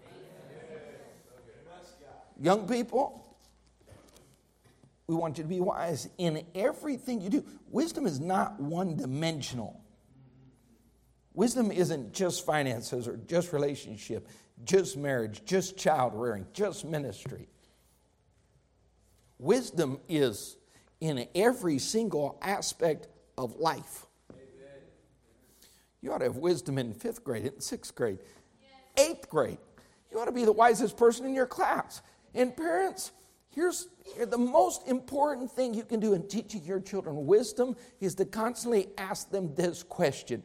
Young 2.41 2.67
people, 2.67 3.22
we 5.07 5.15
want 5.15 5.39
you 5.39 5.45
to 5.45 5.49
be 5.49 5.61
wise 5.61 6.09
in 6.19 6.45
everything 6.55 7.21
you 7.21 7.29
do. 7.29 7.45
Wisdom 7.71 8.07
is 8.07 8.21
not 8.21 8.61
one 8.61 8.97
dimensional. 8.97 9.81
Wisdom 11.35 11.71
isn't 11.71 12.13
just 12.13 12.45
finances 12.45 13.09
or 13.09 13.17
just 13.27 13.53
relationship, 13.53 14.29
just 14.65 14.97
marriage, 14.97 15.43
just 15.45 15.77
child 15.77 16.13
rearing, 16.15 16.47
just 16.53 16.85
ministry. 16.85 17.49
Wisdom 19.39 19.99
is 20.09 20.57
in 21.01 21.27
every 21.35 21.79
single 21.79 22.39
aspect 22.43 23.09
of 23.37 23.57
life. 23.57 24.07
You 26.01 26.13
ought 26.13 26.19
to 26.19 26.25
have 26.25 26.37
wisdom 26.37 26.79
in 26.79 26.95
fifth 26.95 27.25
grade, 27.25 27.47
in 27.47 27.61
sixth 27.61 27.95
grade, 27.95 28.19
eighth 28.97 29.29
grade. 29.29 29.59
You 30.11 30.21
ought 30.21 30.27
to 30.27 30.33
be 30.33 30.45
the 30.45 30.53
wisest 30.53 30.97
person 30.97 31.25
in 31.25 31.35
your 31.35 31.47
class. 31.47 32.03
And 32.35 32.57
parents, 32.57 33.13
here's 33.55 33.89
the 34.27 34.39
most 34.39 34.89
important 34.89 35.51
thing 35.51 35.75
you 35.75 35.85
can 35.85 36.01
do 36.01 36.15
in 36.15 36.27
teaching 36.29 36.63
your 36.65 36.81
children 36.81 37.27
wisdom 37.27 37.77
is 38.01 38.15
to 38.17 38.25
constantly 38.25 38.89
ask 38.99 39.31
them 39.31 39.55
this 39.55 39.83
question. 39.83 40.43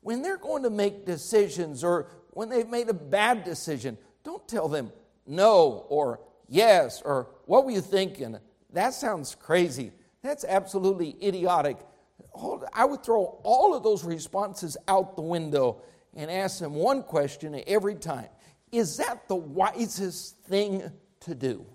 When 0.00 0.22
they're 0.22 0.36
going 0.36 0.62
to 0.62 0.70
make 0.70 1.06
decisions 1.06 1.84
or 1.84 2.08
when 2.30 2.48
they've 2.48 2.68
made 2.68 2.88
a 2.88 2.94
bad 2.94 3.44
decision, 3.44 3.98
don't 4.24 4.46
tell 4.48 4.68
them 4.68 4.92
no 5.26 5.86
or 5.88 6.20
yes, 6.48 7.02
or 7.04 7.28
what 7.46 7.64
were 7.64 7.70
you 7.70 7.80
thinking? 7.80 8.38
That 8.72 8.94
sounds 8.94 9.34
crazy. 9.34 9.92
That's 10.22 10.44
absolutely 10.44 11.16
idiotic. 11.22 11.78
I 12.72 12.84
would 12.84 13.02
throw 13.02 13.40
all 13.42 13.74
of 13.74 13.82
those 13.82 14.04
responses 14.04 14.76
out 14.88 15.16
the 15.16 15.22
window 15.22 15.82
and 16.14 16.30
ask 16.30 16.60
them 16.60 16.74
one 16.74 17.02
question 17.02 17.60
every 17.66 17.94
time 17.94 18.28
Is 18.72 18.96
that 18.98 19.28
the 19.28 19.36
wisest 19.36 20.38
thing 20.40 20.90
to 21.20 21.34
do? 21.34 21.66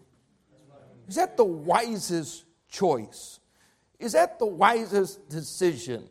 Is 1.12 1.18
that 1.18 1.36
the 1.36 1.44
wisest 1.44 2.46
choice? 2.70 3.41
Is 4.00 4.13
that 4.13 4.39
the 4.39 4.46
wisest 4.46 5.27
decision? 5.27 6.08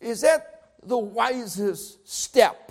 Is 0.00 0.20
that 0.20 0.70
the 0.84 0.96
wisest 0.96 2.08
step? 2.08 2.70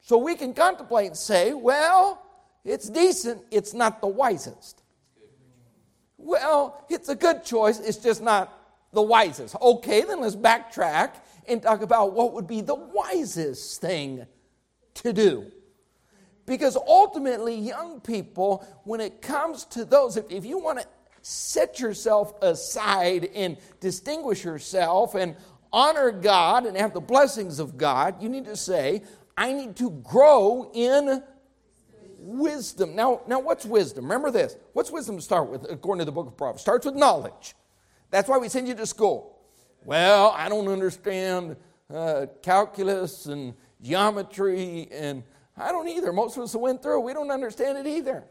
So 0.00 0.16
we 0.16 0.34
can 0.34 0.54
contemplate 0.54 1.08
and 1.08 1.16
say, 1.18 1.52
well, 1.52 2.22
it's 2.64 2.88
decent, 2.88 3.42
it's 3.50 3.74
not 3.74 4.00
the 4.00 4.06
wisest. 4.06 4.82
Well, 6.16 6.82
it's 6.88 7.10
a 7.10 7.14
good 7.14 7.44
choice, 7.44 7.80
it's 7.80 7.98
just 7.98 8.22
not 8.22 8.50
the 8.94 9.02
wisest. 9.02 9.56
Okay, 9.60 10.04
then 10.04 10.22
let's 10.22 10.36
backtrack 10.36 11.10
and 11.46 11.60
talk 11.60 11.82
about 11.82 12.14
what 12.14 12.32
would 12.32 12.46
be 12.46 12.62
the 12.62 12.76
wisest 12.76 13.78
thing 13.78 14.24
to 14.94 15.12
do. 15.12 15.52
Because 16.48 16.76
ultimately, 16.76 17.54
young 17.54 18.00
people, 18.00 18.66
when 18.84 19.00
it 19.00 19.20
comes 19.20 19.66
to 19.66 19.84
those, 19.84 20.16
if, 20.16 20.30
if 20.30 20.46
you 20.46 20.58
want 20.58 20.80
to 20.80 20.86
set 21.20 21.78
yourself 21.78 22.32
aside 22.42 23.28
and 23.34 23.58
distinguish 23.80 24.42
yourself 24.44 25.14
and 25.14 25.36
honor 25.70 26.10
God 26.10 26.64
and 26.64 26.74
have 26.74 26.94
the 26.94 27.02
blessings 27.02 27.58
of 27.58 27.76
God, 27.76 28.22
you 28.22 28.30
need 28.30 28.46
to 28.46 28.56
say, 28.56 29.02
I 29.36 29.52
need 29.52 29.76
to 29.76 29.90
grow 29.90 30.70
in 30.72 31.22
wisdom. 32.18 32.96
Now, 32.96 33.20
now 33.26 33.40
what's 33.40 33.66
wisdom? 33.66 34.04
Remember 34.04 34.30
this. 34.30 34.56
What's 34.72 34.90
wisdom 34.90 35.16
to 35.16 35.22
start 35.22 35.50
with, 35.50 35.70
according 35.70 36.00
to 36.00 36.04
the 36.06 36.12
book 36.12 36.28
of 36.28 36.36
Proverbs? 36.38 36.62
Starts 36.62 36.86
with 36.86 36.94
knowledge. 36.94 37.54
That's 38.10 38.26
why 38.26 38.38
we 38.38 38.48
send 38.48 38.68
you 38.68 38.74
to 38.74 38.86
school. 38.86 39.38
Well, 39.84 40.34
I 40.34 40.48
don't 40.48 40.68
understand 40.68 41.56
uh, 41.92 42.24
calculus 42.40 43.26
and 43.26 43.52
geometry, 43.82 44.88
and 44.90 45.22
I 45.58 45.72
don't 45.72 45.88
either. 45.88 46.12
Most 46.12 46.36
of 46.36 46.44
us 46.44 46.52
who 46.52 46.60
went 46.60 46.82
through, 46.82 47.00
we 47.00 47.12
don't 47.12 47.30
understand 47.30 47.78
it 47.78 47.86
either. 47.86 48.24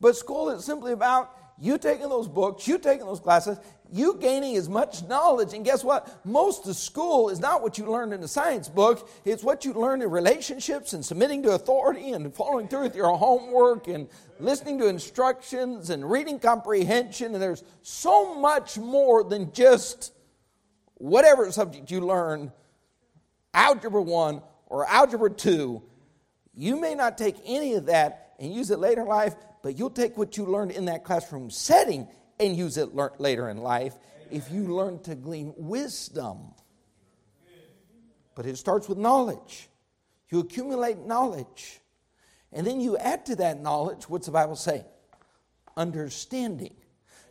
But 0.00 0.16
school 0.16 0.50
is 0.50 0.64
simply 0.64 0.92
about 0.92 1.30
you 1.58 1.78
taking 1.78 2.08
those 2.08 2.28
books, 2.28 2.66
you 2.66 2.78
taking 2.78 3.06
those 3.06 3.20
classes, 3.20 3.58
you 3.92 4.18
gaining 4.20 4.56
as 4.56 4.68
much 4.68 5.04
knowledge. 5.04 5.54
And 5.54 5.64
guess 5.64 5.84
what? 5.84 6.26
Most 6.26 6.66
of 6.66 6.76
school 6.76 7.28
is 7.28 7.38
not 7.38 7.62
what 7.62 7.78
you 7.78 7.86
learned 7.86 8.12
in 8.12 8.20
the 8.20 8.28
science 8.28 8.68
book, 8.68 9.08
it's 9.24 9.44
what 9.44 9.64
you 9.64 9.72
learn 9.72 10.02
in 10.02 10.10
relationships 10.10 10.94
and 10.94 11.04
submitting 11.04 11.42
to 11.44 11.52
authority 11.52 12.10
and 12.10 12.34
following 12.34 12.66
through 12.66 12.82
with 12.82 12.96
your 12.96 13.16
homework 13.16 13.86
and 13.86 14.08
listening 14.40 14.78
to 14.80 14.88
instructions 14.88 15.90
and 15.90 16.10
reading 16.10 16.40
comprehension. 16.40 17.32
And 17.34 17.42
there's 17.42 17.62
so 17.82 18.34
much 18.34 18.76
more 18.76 19.22
than 19.22 19.52
just 19.52 20.12
whatever 20.94 21.50
subject 21.52 21.90
you 21.90 22.00
learn 22.00 22.52
algebra 23.52 24.02
1 24.02 24.42
or 24.66 24.86
algebra 24.86 25.30
2. 25.30 25.82
You 26.54 26.80
may 26.80 26.94
not 26.94 27.18
take 27.18 27.36
any 27.44 27.74
of 27.74 27.86
that 27.86 28.34
and 28.38 28.52
use 28.52 28.70
it 28.70 28.78
later 28.78 29.02
in 29.02 29.08
life, 29.08 29.34
but 29.62 29.78
you'll 29.78 29.90
take 29.90 30.16
what 30.16 30.36
you 30.36 30.44
learned 30.44 30.70
in 30.72 30.84
that 30.86 31.04
classroom 31.04 31.50
setting 31.50 32.08
and 32.38 32.56
use 32.56 32.76
it 32.76 32.94
later 33.18 33.48
in 33.48 33.58
life 33.58 33.94
if 34.30 34.50
you 34.50 34.64
learn 34.64 35.00
to 35.02 35.14
glean 35.14 35.54
wisdom. 35.56 36.38
But 38.34 38.46
it 38.46 38.56
starts 38.58 38.88
with 38.88 38.98
knowledge. 38.98 39.68
You 40.30 40.40
accumulate 40.40 40.98
knowledge. 40.98 41.80
And 42.52 42.66
then 42.66 42.80
you 42.80 42.96
add 42.96 43.26
to 43.26 43.36
that 43.36 43.60
knowledge, 43.60 44.08
what's 44.08 44.26
the 44.26 44.32
Bible 44.32 44.56
say? 44.56 44.84
Understanding. 45.76 46.74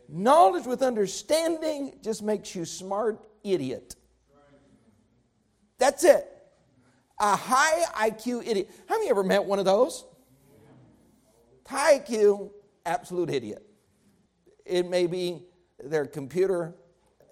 Knowledge 0.10 0.65
with 0.65 0.82
understanding 0.82 1.93
just 2.02 2.22
makes 2.22 2.56
you 2.56 2.65
smart 2.65 3.19
idiot. 3.43 3.96
That's 5.78 6.04
it. 6.04 6.30
A 7.19 7.36
high 7.36 8.10
IQ 8.10 8.47
idiot. 8.47 8.69
Have 8.88 9.02
you 9.02 9.10
ever 9.10 9.23
met 9.23 9.43
one 9.43 9.60
of 9.60 9.65
those? 9.65 10.06
High 11.67 11.99
IQ, 11.99 12.52
absolute 12.86 13.30
idiot. 13.30 13.65
It 14.65 14.89
may 14.89 15.08
be 15.08 15.43
their 15.84 16.06
computer 16.06 16.76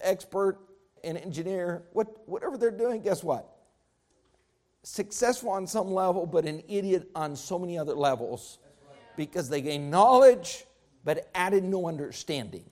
expert, 0.01 0.59
an 1.03 1.17
engineer, 1.17 1.83
what, 1.93 2.27
whatever 2.27 2.57
they're 2.57 2.71
doing, 2.71 3.01
guess 3.01 3.23
what? 3.23 3.47
Successful 4.83 5.49
on 5.49 5.67
some 5.67 5.91
level, 5.91 6.25
but 6.25 6.45
an 6.45 6.63
idiot 6.67 7.09
on 7.15 7.35
so 7.35 7.59
many 7.59 7.77
other 7.77 7.93
levels 7.93 8.59
because 9.15 9.49
they 9.49 9.61
gain 9.61 9.89
knowledge 9.89 10.65
but 11.03 11.29
added 11.33 11.63
no 11.63 11.87
understanding. 11.87 12.70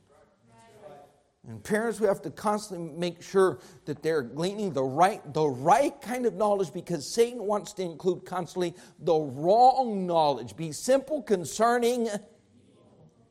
And 1.50 1.64
parents, 1.64 2.00
we 2.00 2.06
have 2.06 2.22
to 2.22 2.30
constantly 2.30 2.96
make 2.96 3.24
sure 3.24 3.58
that 3.86 4.04
they're 4.04 4.22
gleaning 4.22 4.72
the 4.72 4.84
right, 4.84 5.34
the 5.34 5.48
right 5.48 6.00
kind 6.00 6.28
of 6.28 6.36
knowledge 6.36 6.72
because 6.72 7.12
Satan 7.12 7.42
wants 7.42 7.74
to 7.74 7.82
include 7.82 8.24
constantly 8.24 8.76
the 9.00 9.16
wrong 9.16 10.06
knowledge. 10.06 10.56
Be 10.56 10.72
simple 10.72 11.24
concerning 11.24 12.08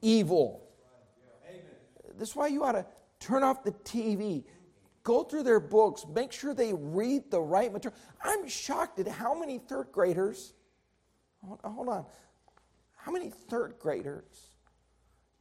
evil. 0.03 0.69
This 2.19 2.31
is 2.31 2.37
why 2.37 2.49
you 2.49 2.65
ought 2.65 2.73
to 2.73 2.85
turn 3.21 3.45
off 3.45 3.63
the 3.63 3.71
TV, 3.71 4.43
go 5.05 5.23
through 5.23 5.45
their 5.45 5.61
books, 5.61 6.05
make 6.13 6.33
sure 6.33 6.55
they 6.55 6.73
read 6.75 7.31
the 7.31 7.41
right 7.41 7.73
material. 7.73 7.97
I'm 8.21 8.49
shocked 8.49 8.99
at 8.99 9.07
how 9.07 9.39
many 9.39 9.59
third 9.59 9.93
graders, 9.93 10.55
hold 11.47 11.89
on, 11.89 12.05
how 12.97 13.13
many 13.13 13.31
third 13.31 13.77
graders 13.79 14.57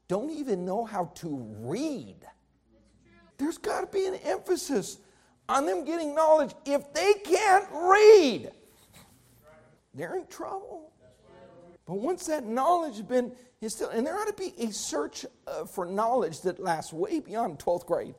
don't 0.07 0.29
even 0.29 0.63
know 0.63 0.85
how 0.85 1.05
to 1.15 1.37
read? 1.57 2.17
There's 3.37 3.57
got 3.57 3.81
to 3.81 3.87
be 3.87 4.05
an 4.05 4.15
emphasis 4.15 4.97
on 5.47 5.65
them 5.65 5.85
getting 5.85 6.15
knowledge. 6.15 6.53
If 6.65 6.93
they 6.93 7.13
can't 7.23 7.65
read, 7.71 8.51
they're 9.93 10.15
in 10.15 10.27
trouble. 10.27 10.91
But 11.85 11.95
once 11.95 12.25
that 12.27 12.45
knowledge 12.45 12.97
has 12.97 13.01
been 13.03 13.31
instilled, 13.61 13.91
and 13.93 14.05
there 14.05 14.17
ought 14.17 14.27
to 14.27 14.33
be 14.33 14.53
a 14.61 14.71
search 14.71 15.25
uh, 15.47 15.65
for 15.65 15.85
knowledge 15.85 16.41
that 16.41 16.59
lasts 16.59 16.91
way 16.91 17.19
beyond 17.19 17.59
12th 17.59 17.85
grade. 17.85 18.15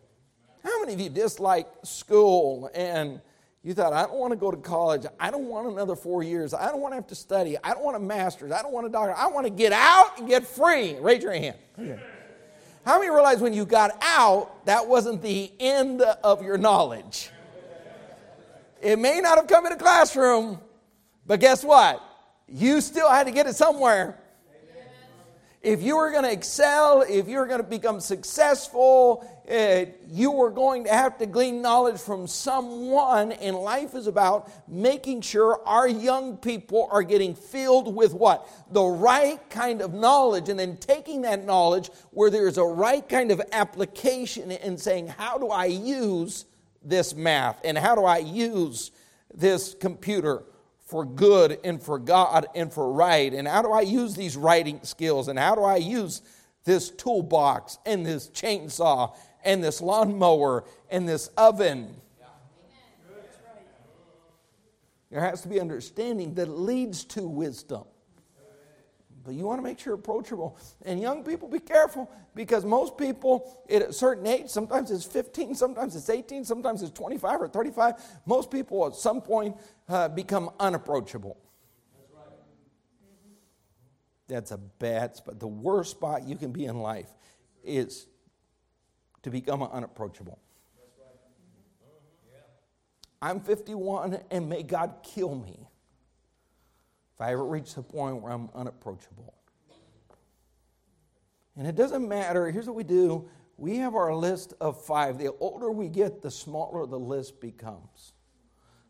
How 0.65 0.81
many 0.81 0.95
of 0.95 1.01
you 1.01 1.11
dislike 1.11 1.69
school 1.85 2.71
and 2.75 3.21
you 3.63 3.75
thought, 3.75 3.93
I 3.93 4.03
don't 4.03 4.19
want 4.19 4.33
to 4.33 4.37
go 4.37 4.51
to 4.51 4.57
college. 4.57 5.05
I 5.19 5.31
don't 5.31 5.47
want 5.47 5.67
another 5.69 5.97
four 5.97 6.23
years. 6.23 6.55
I 6.55 6.67
don't 6.71 6.81
want 6.81 6.93
to 6.93 6.97
have 6.97 7.07
to 7.09 7.15
study. 7.15 7.57
I 7.63 7.75
don't 7.75 7.85
want 7.85 7.97
a 7.97 8.01
master's. 8.01 8.53
I 8.53 8.63
don't 8.63 8.73
want 8.73 8.87
a 8.87 8.91
doctor. 8.91 9.15
I 9.15 9.27
want 9.27 9.47
to 9.47 9.51
get 9.53 9.73
out 9.73 10.19
and 10.19 10.29
get 10.29 10.47
free. 10.47 10.97
Raise 11.01 11.23
your 11.23 11.33
hand. 11.33 11.57
Okay. 11.79 12.01
How 12.89 12.99
many 12.99 13.11
realize 13.11 13.41
when 13.41 13.53
you 13.53 13.67
got 13.67 13.99
out, 14.01 14.65
that 14.65 14.89
wasn't 14.89 15.21
the 15.21 15.53
end 15.61 16.01
of 16.01 16.43
your 16.43 16.57
knowledge? 16.57 17.29
It 18.81 18.99
may 18.99 19.21
not 19.21 19.37
have 19.37 19.47
come 19.47 19.67
in 19.67 19.73
a 19.73 19.77
classroom, 19.77 20.59
but 21.27 21.39
guess 21.39 21.63
what? 21.63 22.03
You 22.49 22.81
still 22.81 23.11
had 23.11 23.25
to 23.25 23.31
get 23.31 23.47
it 23.47 23.57
somewhere. 23.57 24.19
If 25.61 25.83
you 25.83 25.99
were 25.99 26.11
going 26.11 26.23
to 26.23 26.33
excel, 26.33 27.05
if 27.07 27.29
you 27.29 27.37
were 27.37 27.47
going 27.47 27.61
to 27.61 27.69
become 27.69 28.01
successful, 28.01 29.38
uh, 29.51 29.87
you 30.09 30.31
were 30.31 30.51
going 30.51 30.85
to 30.85 30.91
have 30.91 31.17
to 31.19 31.27
glean 31.27 31.63
knowledge 31.63 32.01
from 32.01 32.27
someone, 32.27 33.33
and 33.33 33.57
life 33.57 33.95
is 33.95 34.07
about 34.07 34.51
making 34.69 35.23
sure 35.23 35.61
our 35.67 35.89
young 35.89 36.37
people 36.37 36.89
are 36.91 37.03
getting 37.03 37.35
filled 37.35 37.95
with 37.95 38.13
what? 38.13 38.49
The 38.73 38.85
right 38.85 39.39
kind 39.51 39.81
of 39.81 39.95
knowledge, 39.95 40.49
and 40.49 40.59
then 40.59 40.77
taking 40.77 41.23
that 41.23 41.45
knowledge 41.45 41.91
where 42.11 42.31
there's 42.31 42.59
a 42.59 42.65
right 42.65 43.07
kind 43.09 43.31
of 43.31 43.41
application 43.53 44.51
and 44.51 44.79
saying, 44.79 45.09
How 45.09 45.39
do 45.39 45.49
I 45.49 45.67
use 45.67 46.45
this 46.83 47.15
math? 47.15 47.61
And 47.65 47.79
how 47.79 47.95
do 47.95 48.05
I 48.05 48.19
use 48.19 48.91
this 49.35 49.75
computer? 49.75 50.45
for 50.89 51.05
good 51.05 51.59
and 51.65 51.83
for 51.83 51.99
God 51.99 52.47
and 52.55 52.73
for 52.73 52.91
right? 52.91 53.35
And 53.35 53.47
how 53.47 53.61
do 53.61 53.71
I 53.71 53.83
use 53.83 54.15
these 54.15 54.39
writing 54.39 54.81
skills? 54.85 55.29
And 55.29 55.39
how 55.39 55.55
do 55.55 55.63
I 55.63 55.77
use 55.77 56.23
this 56.65 56.91
toolbox 56.91 57.79
and 57.85 58.05
this 58.05 58.29
chainsaw 58.29 59.15
and 59.49 59.65
this 59.65 59.81
lawnmower 59.81 60.65
and 60.91 61.09
this 61.09 61.29
oven? 61.39 61.97
There 65.11 65.23
has 65.23 65.41
to 65.41 65.49
be 65.49 65.59
understanding 65.59 66.35
that 66.35 66.51
leads 66.51 67.03
to 67.05 67.27
wisdom. 67.27 67.85
But 69.25 69.35
you 69.35 69.45
want 69.45 69.59
to 69.59 69.63
make 69.63 69.79
sure 69.79 69.95
approachable. 69.95 70.59
And 70.85 71.01
young 71.01 71.25
people, 71.25 71.49
be 71.49 71.61
careful 71.61 72.11
because 72.35 72.65
most 72.67 72.99
people 72.99 73.65
at 73.71 73.83
a 73.83 73.93
certain 73.93 74.27
age, 74.27 74.49
sometimes 74.49 74.91
it's 74.91 75.05
15, 75.05 75.55
sometimes 75.55 75.97
it's 75.97 76.11
18, 76.11 76.45
sometimes 76.45 76.83
it's 76.83 76.93
25 76.93 77.43
or 77.43 77.49
35, 77.49 77.95
most 78.27 78.51
people 78.51 78.87
at 78.87 78.95
some 78.95 79.23
point 79.23 79.57
uh, 79.89 80.09
become 80.09 80.51
unapproachable. 80.61 81.39
That's 81.95 82.13
right. 82.15 82.39
That's 84.29 84.51
a 84.51 84.59
bad 84.59 85.17
spot. 85.17 85.41
The 85.41 85.49
worst 85.49 85.93
spot 85.93 86.27
you 86.29 86.37
can 86.37 86.53
be 86.53 86.67
in 86.67 86.81
life 86.81 87.09
is 87.65 88.07
to 89.23 89.31
become 89.31 89.63
unapproachable. 89.63 90.39
Mm-hmm. 90.79 92.39
I'm 93.23 93.41
51 93.41 94.21
and 94.31 94.49
may 94.49 94.63
God 94.63 94.97
kill 95.03 95.35
me 95.35 95.69
if 97.15 97.21
I 97.21 97.33
ever 97.33 97.45
reach 97.45 97.75
the 97.75 97.83
point 97.83 98.23
where 98.23 98.33
I'm 98.33 98.49
unapproachable. 98.55 99.35
And 101.57 101.67
it 101.67 101.75
doesn't 101.75 102.09
matter, 102.09 102.51
here's 102.51 102.67
what 102.67 102.77
we 102.77 102.85
do 102.85 103.29
we 103.57 103.79
have 103.79 103.97
our 103.97 104.15
list 104.15 104.55
of 104.61 104.81
five. 104.85 105.19
The 105.19 105.35
older 105.41 105.73
we 105.73 105.89
get, 105.89 106.23
the 106.23 106.31
smaller 106.31 106.87
the 106.87 106.99
list 106.99 107.41
becomes. 107.41 108.13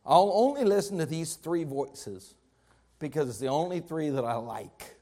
I'll 0.04 0.30
only 0.34 0.64
listen 0.64 0.98
to 0.98 1.06
these 1.06 1.36
three 1.36 1.64
voices 1.64 2.34
because 2.98 3.30
it's 3.30 3.38
the 3.38 3.48
only 3.48 3.80
three 3.80 4.10
that 4.10 4.24
I 4.24 4.34
like. 4.34 4.97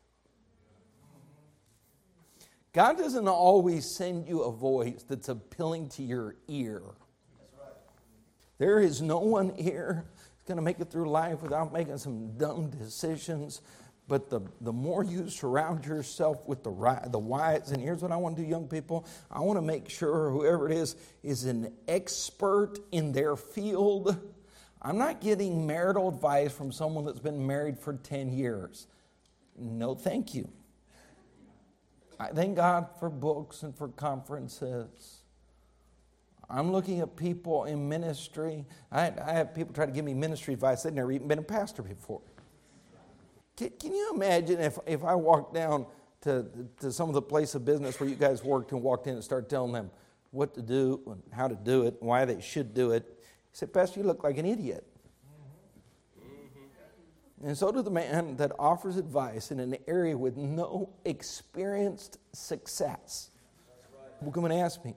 God 2.76 2.98
doesn't 2.98 3.26
always 3.26 3.86
send 3.86 4.28
you 4.28 4.42
a 4.42 4.52
voice 4.52 5.02
that's 5.08 5.30
appealing 5.30 5.88
to 5.88 6.02
your 6.02 6.36
ear. 6.46 6.82
There 8.58 8.80
is 8.80 9.00
no 9.00 9.18
one 9.18 9.54
here 9.56 10.04
that's 10.04 10.46
going 10.46 10.58
to 10.58 10.62
make 10.62 10.78
it 10.78 10.90
through 10.90 11.08
life 11.08 11.40
without 11.40 11.72
making 11.72 11.96
some 11.96 12.36
dumb 12.36 12.68
decisions. 12.68 13.62
But 14.08 14.28
the, 14.28 14.42
the 14.60 14.74
more 14.74 15.02
you 15.02 15.30
surround 15.30 15.86
yourself 15.86 16.46
with 16.46 16.64
the, 16.64 16.68
right, 16.68 17.00
the 17.10 17.18
wise, 17.18 17.70
and 17.70 17.80
here's 17.80 18.02
what 18.02 18.12
I 18.12 18.16
want 18.16 18.36
to 18.36 18.42
do, 18.42 18.48
young 18.48 18.68
people 18.68 19.06
I 19.30 19.40
want 19.40 19.56
to 19.56 19.62
make 19.62 19.88
sure 19.88 20.30
whoever 20.30 20.68
it 20.68 20.76
is 20.76 20.96
is 21.22 21.46
an 21.46 21.72
expert 21.88 22.74
in 22.92 23.10
their 23.10 23.36
field. 23.36 24.18
I'm 24.82 24.98
not 24.98 25.22
getting 25.22 25.66
marital 25.66 26.10
advice 26.10 26.52
from 26.52 26.72
someone 26.72 27.06
that's 27.06 27.20
been 27.20 27.46
married 27.46 27.78
for 27.78 27.94
10 27.94 28.34
years. 28.34 28.86
No, 29.58 29.94
thank 29.94 30.34
you. 30.34 30.50
I 32.18 32.28
thank 32.28 32.56
God 32.56 32.88
for 32.98 33.10
books 33.10 33.62
and 33.62 33.76
for 33.76 33.88
conferences. 33.88 35.20
I'm 36.48 36.72
looking 36.72 37.00
at 37.00 37.16
people 37.16 37.64
in 37.64 37.88
ministry. 37.88 38.64
I, 38.90 39.12
I, 39.22 39.32
have 39.32 39.54
people 39.54 39.74
try 39.74 39.86
to 39.86 39.92
give 39.92 40.04
me 40.04 40.14
ministry 40.14 40.54
advice. 40.54 40.84
They've 40.84 40.92
never 40.92 41.12
even 41.12 41.26
been 41.26 41.40
a 41.40 41.42
pastor 41.42 41.82
before. 41.82 42.20
Can, 43.56 43.70
can 43.80 43.92
you 43.92 44.12
imagine 44.14 44.60
if, 44.60 44.78
if 44.86 45.02
I 45.02 45.14
walked 45.14 45.54
down 45.54 45.86
to, 46.22 46.46
to 46.80 46.92
some 46.92 47.08
of 47.08 47.14
the 47.14 47.22
place 47.22 47.54
of 47.54 47.64
business 47.64 47.98
where 47.98 48.08
you 48.08 48.14
guys 48.14 48.44
worked 48.44 48.72
and 48.72 48.82
walked 48.82 49.06
in 49.06 49.14
and 49.14 49.24
started 49.24 49.50
telling 49.50 49.72
them 49.72 49.90
what 50.30 50.54
to 50.54 50.62
do 50.62 51.00
and 51.06 51.22
how 51.32 51.48
to 51.48 51.56
do 51.56 51.82
it 51.82 51.96
and 52.00 52.08
why 52.08 52.24
they 52.24 52.40
should 52.40 52.74
do 52.74 52.92
it? 52.92 53.04
He 53.50 53.58
said, 53.58 53.72
Pastor, 53.72 54.00
you 54.00 54.06
look 54.06 54.22
like 54.22 54.38
an 54.38 54.46
idiot. 54.46 54.86
And 57.44 57.56
so 57.56 57.70
does 57.70 57.84
the 57.84 57.90
man 57.90 58.36
that 58.36 58.52
offers 58.58 58.96
advice 58.96 59.50
in 59.50 59.60
an 59.60 59.76
area 59.86 60.16
with 60.16 60.36
no 60.36 60.90
experienced 61.04 62.18
success. 62.32 63.30
Will 64.22 64.32
come 64.32 64.46
and 64.46 64.54
ask 64.54 64.82
me 64.84 64.94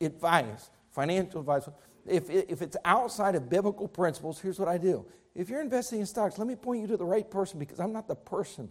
advice 0.00 0.70
financial 0.92 1.40
advice. 1.40 1.68
If, 2.06 2.30
if 2.30 2.62
it's 2.62 2.76
outside 2.84 3.34
of 3.34 3.48
biblical 3.48 3.88
principles, 3.88 4.40
here's 4.40 4.58
what 4.58 4.68
I 4.68 4.78
do. 4.78 5.04
If 5.34 5.48
you're 5.48 5.60
investing 5.60 6.00
in 6.00 6.06
stocks, 6.06 6.38
let 6.38 6.46
me 6.46 6.56
point 6.56 6.82
you 6.82 6.86
to 6.88 6.96
the 6.96 7.04
right 7.04 7.28
person 7.28 7.58
because 7.58 7.80
I'm 7.80 7.92
not 7.92 8.06
the 8.06 8.14
person 8.14 8.68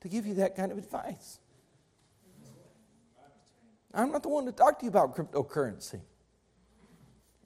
to 0.00 0.08
give 0.08 0.26
you 0.26 0.34
that 0.34 0.56
kind 0.56 0.72
of 0.72 0.78
advice. 0.78 1.38
I'm 3.94 4.12
not 4.12 4.22
the 4.22 4.28
one 4.28 4.44
to 4.46 4.52
talk 4.52 4.78
to 4.80 4.84
you 4.84 4.90
about 4.90 5.16
cryptocurrency. 5.16 6.00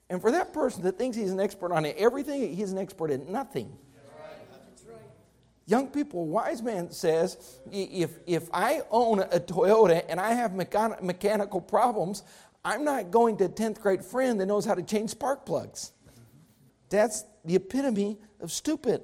And 0.09 0.21
for 0.21 0.31
that 0.31 0.53
person 0.53 0.83
that 0.83 0.97
thinks 0.97 1.15
he's 1.15 1.31
an 1.31 1.39
expert 1.39 1.71
on 1.71 1.85
everything, 1.85 2.55
he's 2.55 2.71
an 2.71 2.77
expert 2.77 3.11
in 3.11 3.31
nothing. 3.31 3.77
Young 5.65 5.87
people, 5.87 6.27
wise 6.27 6.61
man 6.61 6.91
says, 6.91 7.59
if, 7.71 8.11
if 8.27 8.49
I 8.53 8.81
own 8.91 9.19
a 9.19 9.39
Toyota 9.39 10.03
and 10.09 10.19
I 10.19 10.33
have 10.33 10.51
mechan- 10.51 11.01
mechanical 11.01 11.61
problems, 11.61 12.23
I'm 12.65 12.83
not 12.83 13.11
going 13.11 13.37
to 13.37 13.45
a 13.45 13.49
10th 13.49 13.79
grade 13.79 14.03
friend 14.03 14.39
that 14.41 14.45
knows 14.45 14.65
how 14.65 14.75
to 14.75 14.83
change 14.83 15.11
spark 15.11 15.45
plugs. 15.45 15.93
That's 16.89 17.23
the 17.45 17.55
epitome 17.55 18.17
of 18.41 18.51
stupid. 18.51 19.01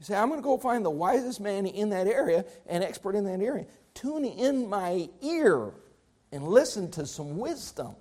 You 0.00 0.04
say, 0.04 0.16
I'm 0.16 0.28
going 0.28 0.40
to 0.40 0.44
go 0.44 0.58
find 0.58 0.84
the 0.84 0.90
wisest 0.90 1.40
man 1.40 1.66
in 1.66 1.90
that 1.90 2.06
area, 2.06 2.44
an 2.66 2.82
expert 2.82 3.14
in 3.14 3.24
that 3.24 3.40
area. 3.40 3.66
Tune 3.94 4.24
in 4.24 4.68
my 4.68 5.08
ear 5.22 5.72
and 6.32 6.44
listen 6.44 6.90
to 6.92 7.06
some 7.06 7.38
wisdom. 7.38 7.94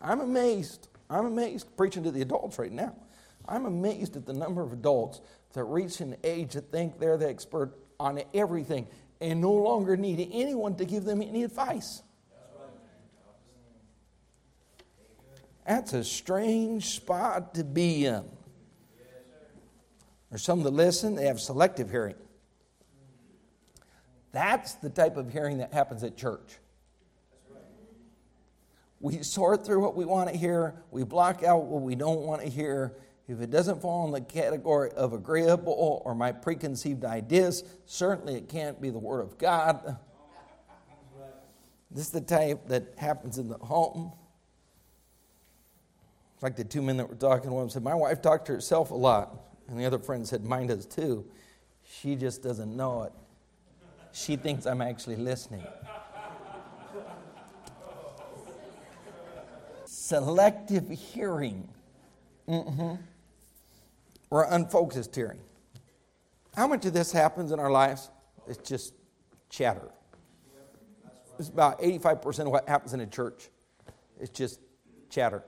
I'm 0.00 0.20
amazed. 0.20 0.88
I'm 1.08 1.26
amazed, 1.26 1.76
preaching 1.76 2.02
to 2.04 2.10
the 2.10 2.22
adults 2.22 2.58
right 2.58 2.72
now. 2.72 2.94
I'm 3.46 3.66
amazed 3.66 4.16
at 4.16 4.26
the 4.26 4.32
number 4.32 4.62
of 4.62 4.72
adults 4.72 5.20
that 5.54 5.64
reach 5.64 6.00
an 6.00 6.16
age 6.22 6.52
that 6.52 6.70
think 6.70 6.98
they're 6.98 7.16
the 7.16 7.28
expert 7.28 7.72
on 7.98 8.20
everything 8.34 8.86
and 9.20 9.40
no 9.40 9.52
longer 9.52 9.96
need 9.96 10.28
anyone 10.32 10.76
to 10.76 10.84
give 10.84 11.04
them 11.04 11.22
any 11.22 11.44
advice. 11.44 12.02
That's 15.66 15.94
a 15.94 16.04
strange 16.04 16.90
spot 16.90 17.54
to 17.54 17.64
be 17.64 18.04
in. 18.04 18.24
There's 20.28 20.42
some 20.42 20.62
that 20.64 20.70
listen, 20.70 21.14
they 21.14 21.26
have 21.26 21.40
selective 21.40 21.90
hearing. 21.90 22.16
That's 24.32 24.74
the 24.74 24.90
type 24.90 25.16
of 25.16 25.32
hearing 25.32 25.58
that 25.58 25.72
happens 25.72 26.02
at 26.02 26.16
church. 26.16 26.58
We 29.00 29.22
sort 29.22 29.64
through 29.64 29.80
what 29.80 29.94
we 29.94 30.04
want 30.04 30.30
to 30.30 30.36
hear, 30.36 30.74
we 30.90 31.04
block 31.04 31.44
out 31.44 31.64
what 31.64 31.82
we 31.82 31.94
don't 31.94 32.22
want 32.22 32.42
to 32.42 32.48
hear. 32.48 32.94
If 33.26 33.40
it 33.40 33.50
doesn't 33.50 33.80
fall 33.80 34.06
in 34.06 34.12
the 34.12 34.20
category 34.20 34.90
of 34.90 35.12
agreeable 35.12 36.02
or 36.04 36.14
my 36.14 36.32
preconceived 36.32 37.04
ideas, 37.04 37.64
certainly 37.86 38.34
it 38.34 38.48
can't 38.48 38.80
be 38.80 38.90
the 38.90 38.98
Word 38.98 39.20
of 39.20 39.38
God. 39.38 39.96
This 41.90 42.06
is 42.06 42.10
the 42.10 42.20
type 42.20 42.68
that 42.68 42.94
happens 42.98 43.38
in 43.38 43.48
the 43.48 43.58
home 43.58 44.12
like 46.44 46.56
the 46.56 46.64
two 46.64 46.82
men 46.82 46.98
that 46.98 47.08
were 47.08 47.14
talking, 47.14 47.50
one 47.50 47.70
said, 47.70 47.82
My 47.82 47.94
wife 47.94 48.20
talked 48.20 48.46
to 48.48 48.52
herself 48.52 48.90
a 48.90 48.94
lot. 48.94 49.34
And 49.66 49.80
the 49.80 49.86
other 49.86 49.98
friend 49.98 50.28
said, 50.28 50.44
Mine 50.44 50.66
does 50.66 50.84
too. 50.84 51.24
She 51.82 52.16
just 52.16 52.42
doesn't 52.42 52.76
know 52.76 53.04
it. 53.04 53.12
She 54.12 54.36
thinks 54.36 54.66
I'm 54.66 54.82
actually 54.82 55.16
listening. 55.16 55.62
Selective 59.86 60.90
hearing. 60.90 61.66
Mm-hmm. 62.46 62.96
Or 64.34 64.48
unfocused 64.50 65.14
hearing. 65.14 65.38
How 66.56 66.66
much 66.66 66.84
of 66.86 66.92
this 66.92 67.12
happens 67.12 67.52
in 67.52 67.60
our 67.60 67.70
lives? 67.70 68.10
It's 68.48 68.68
just 68.68 68.92
chatter. 69.48 69.92
It's 71.38 71.50
about 71.50 71.80
85% 71.80 72.40
of 72.40 72.48
what 72.48 72.68
happens 72.68 72.94
in 72.94 73.00
a 73.00 73.06
church. 73.06 73.48
It's 74.18 74.36
just 74.36 74.58
chatter. 75.08 75.44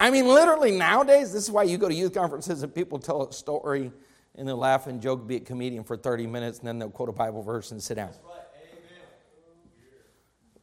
I 0.00 0.10
mean, 0.10 0.26
literally 0.26 0.72
nowadays, 0.72 1.32
this 1.32 1.44
is 1.44 1.50
why 1.52 1.62
you 1.62 1.78
go 1.78 1.88
to 1.88 1.94
youth 1.94 2.12
conferences 2.12 2.64
and 2.64 2.74
people 2.74 2.98
tell 2.98 3.22
a 3.22 3.32
story 3.32 3.92
and 4.34 4.48
they'll 4.48 4.56
laugh 4.56 4.88
and 4.88 5.00
joke, 5.00 5.28
be 5.28 5.36
a 5.36 5.40
comedian 5.40 5.84
for 5.84 5.96
30 5.96 6.26
minutes, 6.26 6.58
and 6.58 6.66
then 6.66 6.80
they'll 6.80 6.90
quote 6.90 7.08
a 7.08 7.12
Bible 7.12 7.40
verse 7.40 7.70
and 7.70 7.80
sit 7.80 7.94
down. 7.94 8.10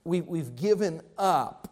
We, 0.03 0.19
we've 0.19 0.53
given 0.57 0.99
up 1.17 1.69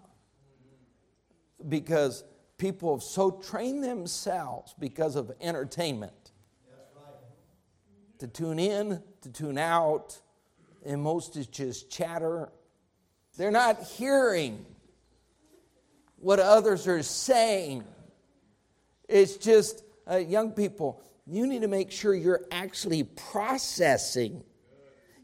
because 1.68 2.24
people 2.58 2.96
have 2.96 3.04
so 3.04 3.32
trained 3.32 3.84
themselves 3.84 4.74
because 4.80 5.16
of 5.16 5.32
entertainment 5.42 6.14
to 8.20 8.28
tune 8.28 8.60
in, 8.60 9.02
to 9.22 9.30
tune 9.30 9.58
out, 9.58 10.20
and 10.86 11.02
most 11.02 11.36
is 11.36 11.48
just 11.48 11.90
chatter. 11.90 12.50
They're 13.38 13.52
not 13.52 13.84
hearing 13.84 14.66
what 16.18 16.40
others 16.40 16.88
are 16.88 17.04
saying. 17.04 17.84
It's 19.10 19.36
just, 19.36 19.84
uh, 20.10 20.18
young 20.18 20.52
people, 20.52 21.02
you 21.28 21.46
need 21.46 21.62
to 21.62 21.68
make 21.68 21.92
sure 21.92 22.16
you're 22.16 22.46
actually 22.52 23.04
processing 23.04 24.44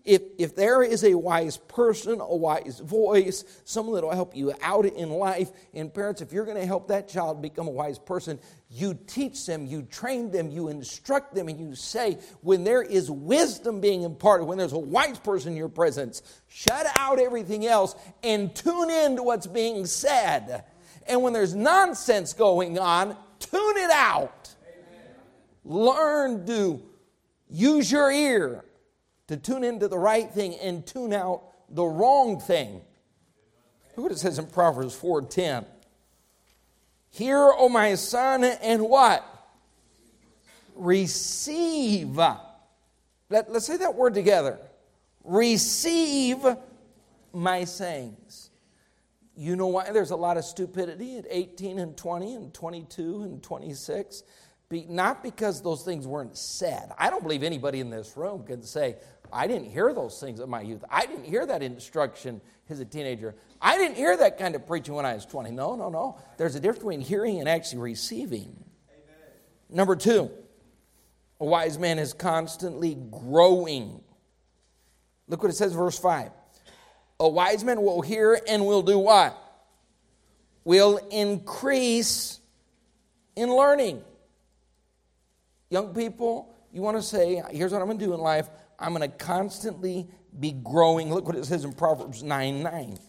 if, 0.03 0.21
if 0.39 0.55
there 0.55 0.81
is 0.81 1.03
a 1.03 1.13
wise 1.13 1.57
person, 1.57 2.19
a 2.19 2.35
wise 2.35 2.79
voice, 2.79 3.43
someone 3.65 3.95
that 3.95 4.03
will 4.03 4.15
help 4.15 4.35
you 4.35 4.53
out 4.61 4.85
in 4.85 5.09
life, 5.09 5.51
and 5.73 5.93
parents, 5.93 6.21
if 6.21 6.33
you're 6.33 6.45
going 6.45 6.57
to 6.57 6.65
help 6.65 6.87
that 6.87 7.07
child 7.07 7.41
become 7.41 7.67
a 7.67 7.71
wise 7.71 7.99
person, 7.99 8.39
you 8.69 8.97
teach 9.05 9.45
them, 9.45 9.65
you 9.65 9.83
train 9.83 10.31
them, 10.31 10.49
you 10.49 10.69
instruct 10.69 11.35
them, 11.35 11.49
and 11.49 11.59
you 11.59 11.75
say, 11.75 12.17
when 12.41 12.63
there 12.63 12.81
is 12.81 13.11
wisdom 13.11 13.79
being 13.79 14.01
imparted, 14.03 14.47
when 14.47 14.57
there's 14.57 14.73
a 14.73 14.79
wise 14.79 15.19
person 15.19 15.51
in 15.51 15.57
your 15.57 15.69
presence, 15.69 16.21
shut 16.47 16.87
out 16.95 17.19
everything 17.19 17.65
else 17.67 17.95
and 18.23 18.55
tune 18.55 18.89
in 18.89 19.17
to 19.17 19.23
what's 19.23 19.47
being 19.47 19.85
said. 19.85 20.63
And 21.05 21.21
when 21.21 21.33
there's 21.33 21.53
nonsense 21.53 22.33
going 22.33 22.79
on, 22.79 23.15
tune 23.39 23.77
it 23.77 23.91
out. 23.91 24.49
Amen. 24.63 25.15
Learn 25.63 26.47
to 26.47 26.81
use 27.49 27.91
your 27.91 28.11
ear 28.11 28.63
to 29.31 29.37
tune 29.37 29.63
into 29.63 29.87
the 29.87 29.97
right 29.97 30.29
thing 30.29 30.55
and 30.55 30.85
tune 30.85 31.13
out 31.13 31.43
the 31.69 31.85
wrong 31.85 32.37
thing. 32.39 32.81
Look 33.95 34.03
what 34.03 34.11
it 34.11 34.19
says 34.19 34.37
in 34.37 34.45
Proverbs 34.47 34.93
4:10. 34.93 35.65
Hear, 37.11 37.37
O 37.37 37.69
my 37.69 37.95
son, 37.95 38.43
and 38.43 38.83
what? 38.83 39.25
Receive. 40.75 42.17
Let, 42.17 43.49
let's 43.49 43.65
say 43.65 43.77
that 43.77 43.95
word 43.95 44.13
together. 44.13 44.59
Receive 45.23 46.45
my 47.31 47.63
sayings. 47.63 48.49
You 49.37 49.55
know 49.55 49.67
why 49.67 49.91
there's 49.91 50.11
a 50.11 50.15
lot 50.15 50.35
of 50.35 50.43
stupidity 50.43 51.17
at 51.17 51.25
18 51.29 51.79
and 51.79 51.95
20 51.95 52.35
and 52.35 52.53
22 52.53 53.23
and 53.23 53.41
26? 53.41 54.23
Be, 54.71 54.85
not 54.87 55.21
because 55.21 55.61
those 55.61 55.83
things 55.83 56.07
weren't 56.07 56.37
said. 56.37 56.91
I 56.97 57.09
don't 57.09 57.23
believe 57.23 57.43
anybody 57.43 57.81
in 57.81 57.89
this 57.89 58.15
room 58.15 58.43
can 58.43 58.63
say, 58.63 58.95
I 59.33 59.47
didn't 59.47 59.69
hear 59.71 59.93
those 59.93 60.19
things 60.19 60.39
in 60.39 60.49
my 60.49 60.61
youth. 60.61 60.83
I 60.89 61.05
didn't 61.05 61.25
hear 61.25 61.45
that 61.45 61.61
instruction 61.61 62.41
as 62.69 62.79
a 62.79 62.85
teenager. 62.85 63.35
I 63.61 63.77
didn't 63.77 63.95
hear 63.95 64.15
that 64.17 64.37
kind 64.37 64.55
of 64.55 64.65
preaching 64.65 64.93
when 64.93 65.05
I 65.05 65.13
was 65.13 65.25
20. 65.25 65.51
No, 65.51 65.75
no, 65.75 65.89
no. 65.89 66.17
There's 66.37 66.55
a 66.55 66.59
difference 66.59 66.79
between 66.79 67.01
hearing 67.01 67.39
and 67.39 67.49
actually 67.49 67.81
receiving. 67.81 68.63
Amen. 68.89 69.29
Number 69.69 69.95
two, 69.95 70.31
a 71.39 71.45
wise 71.45 71.77
man 71.77 71.99
is 71.99 72.13
constantly 72.13 72.95
growing. 72.95 74.01
Look 75.27 75.43
what 75.43 75.51
it 75.51 75.55
says, 75.55 75.73
verse 75.73 75.99
5. 75.99 76.31
A 77.19 77.29
wise 77.29 77.63
man 77.63 77.81
will 77.81 78.01
hear 78.01 78.39
and 78.47 78.65
will 78.65 78.81
do 78.81 78.97
what? 78.97 79.37
Will 80.63 80.97
increase 81.11 82.39
in 83.35 83.49
learning. 83.53 84.03
Young 85.69 85.93
people, 85.93 86.53
you 86.73 86.81
want 86.81 86.97
to 86.97 87.03
say, 87.03 87.41
here's 87.51 87.71
what 87.71 87.81
I'm 87.81 87.87
going 87.87 87.99
to 87.99 88.05
do 88.05 88.13
in 88.13 88.19
life 88.19 88.49
I'm 88.81 88.93
going 88.95 89.09
to 89.09 89.15
constantly 89.15 90.07
be 90.37 90.51
growing. 90.51 91.13
Look 91.13 91.27
what 91.27 91.35
it 91.35 91.45
says 91.45 91.63
in 91.63 91.73
Proverbs 91.73 92.23
9 92.23 92.63
9. 92.63 92.99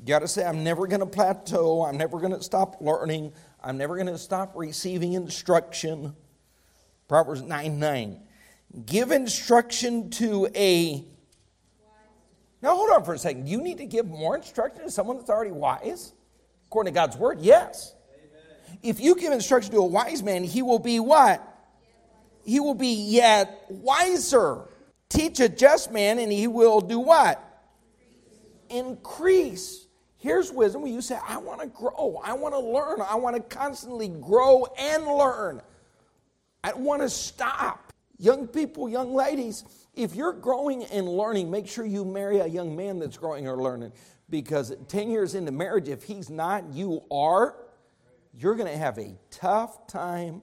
You 0.00 0.06
got 0.06 0.18
to 0.18 0.28
say, 0.28 0.44
I'm 0.44 0.64
never 0.64 0.88
going 0.88 1.00
to 1.00 1.06
plateau. 1.06 1.84
I'm 1.84 1.96
never 1.96 2.18
going 2.18 2.32
to 2.32 2.42
stop 2.42 2.78
learning. 2.80 3.32
I'm 3.62 3.78
never 3.78 3.94
going 3.94 4.08
to 4.08 4.18
stop 4.18 4.52
receiving 4.56 5.12
instruction. 5.12 6.16
Proverbs 7.06 7.42
9 7.42 7.78
9. 7.78 8.20
Give 8.84 9.12
instruction 9.12 10.10
to 10.10 10.48
a. 10.56 11.04
Now, 12.62 12.74
hold 12.74 12.90
on 12.90 13.04
for 13.04 13.14
a 13.14 13.18
second. 13.18 13.48
You 13.48 13.60
need 13.60 13.78
to 13.78 13.86
give 13.86 14.06
more 14.06 14.36
instruction 14.36 14.82
to 14.84 14.90
someone 14.90 15.18
that's 15.18 15.30
already 15.30 15.50
wise? 15.50 16.12
According 16.66 16.92
to 16.92 16.94
God's 16.94 17.16
word, 17.16 17.40
yes. 17.40 17.94
Amen. 18.14 18.78
If 18.82 19.00
you 19.00 19.14
give 19.16 19.32
instruction 19.32 19.72
to 19.72 19.78
a 19.78 19.86
wise 19.86 20.22
man, 20.22 20.42
he 20.42 20.62
will 20.62 20.78
be 20.78 20.98
what? 21.00 21.51
He 22.44 22.60
will 22.60 22.74
be 22.74 22.92
yet 22.92 23.66
wiser. 23.68 24.68
Teach 25.08 25.40
a 25.40 25.48
just 25.48 25.92
man, 25.92 26.18
and 26.18 26.32
he 26.32 26.46
will 26.48 26.80
do 26.80 26.98
what? 26.98 27.42
Increase. 28.70 29.86
Here's 30.16 30.52
wisdom 30.52 30.86
you 30.86 31.00
say, 31.00 31.18
I 31.26 31.38
want 31.38 31.60
to 31.60 31.66
grow, 31.66 32.20
I 32.24 32.32
want 32.34 32.54
to 32.54 32.60
learn, 32.60 33.00
I 33.00 33.16
want 33.16 33.34
to 33.36 33.42
constantly 33.42 34.08
grow 34.08 34.66
and 34.78 35.04
learn. 35.04 35.60
I 36.62 36.70
don't 36.70 36.84
want 36.84 37.02
to 37.02 37.10
stop. 37.10 37.92
Young 38.18 38.46
people, 38.46 38.88
young 38.88 39.14
ladies, 39.14 39.64
if 39.94 40.14
you're 40.14 40.32
growing 40.32 40.84
and 40.84 41.08
learning, 41.08 41.50
make 41.50 41.66
sure 41.66 41.84
you 41.84 42.04
marry 42.04 42.38
a 42.38 42.46
young 42.46 42.76
man 42.76 43.00
that's 43.00 43.18
growing 43.18 43.48
or 43.48 43.56
learning. 43.56 43.92
Because 44.30 44.72
10 44.88 45.10
years 45.10 45.34
into 45.34 45.50
marriage, 45.50 45.88
if 45.88 46.04
he's 46.04 46.30
not, 46.30 46.72
you 46.72 47.02
are, 47.10 47.56
you're 48.32 48.54
going 48.54 48.70
to 48.70 48.78
have 48.78 48.98
a 48.98 49.18
tough 49.30 49.88
time 49.88 50.40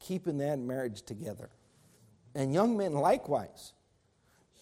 keeping 0.00 0.38
that 0.38 0.58
marriage 0.58 1.02
together. 1.02 1.50
And 2.34 2.52
young 2.52 2.76
men, 2.76 2.92
likewise. 2.92 3.72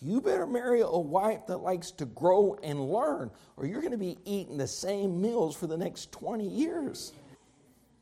You 0.00 0.20
better 0.20 0.46
marry 0.46 0.82
a 0.82 0.88
wife 0.88 1.46
that 1.46 1.58
likes 1.58 1.90
to 1.92 2.04
grow 2.04 2.58
and 2.62 2.90
learn, 2.90 3.30
or 3.56 3.66
you're 3.66 3.80
going 3.80 3.92
to 3.92 3.98
be 3.98 4.18
eating 4.24 4.58
the 4.58 4.68
same 4.68 5.20
meals 5.20 5.56
for 5.56 5.66
the 5.66 5.76
next 5.76 6.12
20 6.12 6.46
years. 6.46 7.12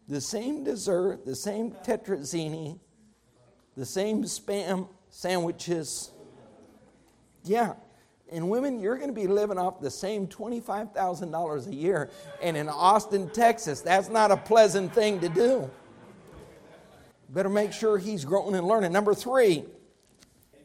The 0.09 0.21
same 0.21 0.65
dessert, 0.65 1.25
the 1.25 1.37
same 1.37 1.71
tetrazzini, 1.71 2.79
the 3.77 3.87
same 3.87 4.25
spam 4.25 4.89
sandwiches. 5.11 6.11
Yeah. 7.45 7.75
And 8.33 8.51
women, 8.51 8.81
you're 8.81 8.97
going 8.97 9.09
to 9.09 9.15
be 9.15 9.27
living 9.27 9.59
off 9.59 9.81
the 9.81 9.91
same 9.91 10.27
$25,000 10.27 11.67
a 11.67 11.75
year. 11.75 12.11
And 12.43 12.57
in 12.57 12.69
Austin, 12.69 13.31
Texas, 13.31 13.81
that's 13.81 14.09
not 14.09 14.31
a 14.31 14.37
pleasant 14.37 14.93
thing 14.93 15.21
to 15.21 15.29
do. 15.29 15.71
Better 17.35 17.49
make 17.49 17.73
sure 17.73 17.99
he's 17.99 18.25
growing 18.25 18.55
and 18.55 18.65
learning. 18.65 18.93
Number 18.93 19.13
three, 19.13 19.65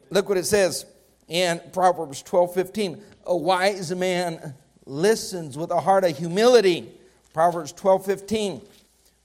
look 0.08 0.28
what 0.28 0.38
it 0.38 0.46
says 0.46 0.86
in 1.26 1.60
Proverbs 1.72 2.22
12 2.22 2.54
15. 2.54 3.02
A 3.26 3.36
wise 3.36 3.92
man 3.92 4.54
listens 4.86 5.58
with 5.58 5.72
a 5.72 5.80
heart 5.80 6.04
of 6.04 6.16
humility. 6.16 6.92
Proverbs 7.34 7.72
12 7.72 8.06
15. 8.06 8.62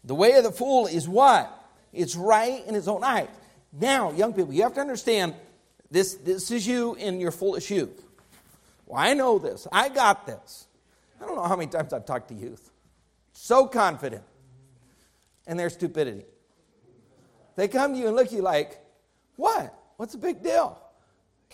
The 0.05 0.15
way 0.15 0.31
of 0.33 0.43
the 0.43 0.51
fool 0.51 0.87
is 0.87 1.07
what? 1.07 1.51
It's 1.93 2.15
right 2.15 2.65
in 2.65 2.73
his 2.73 2.87
own 2.87 3.03
eyes. 3.03 3.27
Now, 3.71 4.11
young 4.11 4.33
people, 4.33 4.51
you 4.51 4.63
have 4.63 4.73
to 4.73 4.81
understand 4.81 5.35
this, 5.91 6.15
this 6.15 6.49
is 6.49 6.65
you 6.65 6.95
in 6.95 7.19
your 7.19 7.31
foolish 7.31 7.69
youth. 7.69 8.03
Well, 8.87 8.99
I 8.99 9.13
know 9.13 9.37
this. 9.37 9.67
I 9.71 9.89
got 9.89 10.25
this. 10.25 10.65
I 11.21 11.25
don't 11.25 11.35
know 11.35 11.43
how 11.43 11.55
many 11.55 11.69
times 11.69 11.93
I've 11.93 12.05
talked 12.05 12.29
to 12.29 12.33
youth. 12.33 12.71
So 13.33 13.67
confident. 13.67 14.23
And 15.45 15.59
their 15.59 15.69
stupidity. 15.69 16.25
They 17.55 17.67
come 17.67 17.93
to 17.93 17.99
you 17.99 18.07
and 18.07 18.15
look 18.15 18.27
at 18.27 18.33
you 18.33 18.41
like, 18.41 18.79
what? 19.35 19.73
What's 19.97 20.13
the 20.13 20.19
big 20.19 20.43
deal? 20.43 20.79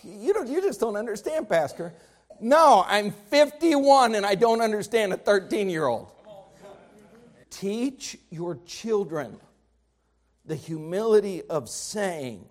You, 0.02 0.32
don't, 0.34 0.48
you 0.48 0.60
just 0.60 0.80
don't 0.80 0.96
understand, 0.96 1.48
Pastor. 1.48 1.92
No, 2.40 2.84
I'm 2.88 3.12
51 3.12 4.16
and 4.16 4.26
I 4.26 4.34
don't 4.34 4.60
understand 4.60 5.12
a 5.12 5.16
13 5.16 5.70
year 5.70 5.86
old. 5.86 6.10
Teach 7.50 8.18
your 8.30 8.58
children 8.66 9.38
the 10.44 10.56
humility 10.56 11.42
of 11.42 11.68
saying, 11.68 12.44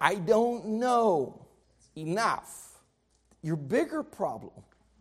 I 0.00 0.14
don't 0.14 0.66
know 0.66 1.44
enough. 1.96 2.78
Your 3.42 3.56
bigger 3.56 4.02
problem, 4.02 4.52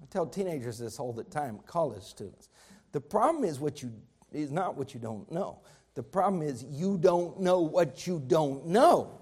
I 0.02 0.06
tell 0.10 0.26
teenagers 0.26 0.80
this 0.80 1.00
all 1.00 1.13
the 1.13 1.23
time, 1.23 1.60
college 1.67 2.04
students. 2.04 2.50
The 2.93 3.02
problem 3.02 3.43
is 3.43 3.60
what 3.60 3.84
you 3.84 3.91
is 4.32 4.52
not 4.52 4.76
what 4.76 4.93
you 4.93 5.00
don't 5.00 5.32
know. 5.32 5.60
The 5.97 6.03
problem 6.03 6.43
is 6.43 6.63
you 6.69 6.99
don't 6.99 7.39
know 7.39 7.62
what 7.62 8.05
you 8.05 8.21
don't 8.27 8.67
know. 8.67 9.19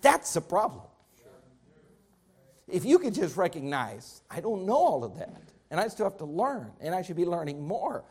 That's 0.00 0.32
the 0.32 0.40
problem. 0.40 0.80
If 2.66 2.86
you 2.86 2.98
could 2.98 3.12
just 3.12 3.36
recognize, 3.36 4.22
I 4.30 4.40
don't 4.40 4.64
know 4.64 4.78
all 4.78 5.04
of 5.04 5.18
that, 5.18 5.42
and 5.70 5.78
I 5.78 5.88
still 5.88 6.06
have 6.06 6.16
to 6.18 6.24
learn, 6.24 6.72
and 6.80 6.94
I 6.94 7.02
should 7.02 7.16
be 7.16 7.26
learning 7.26 7.68
more. 7.68 8.02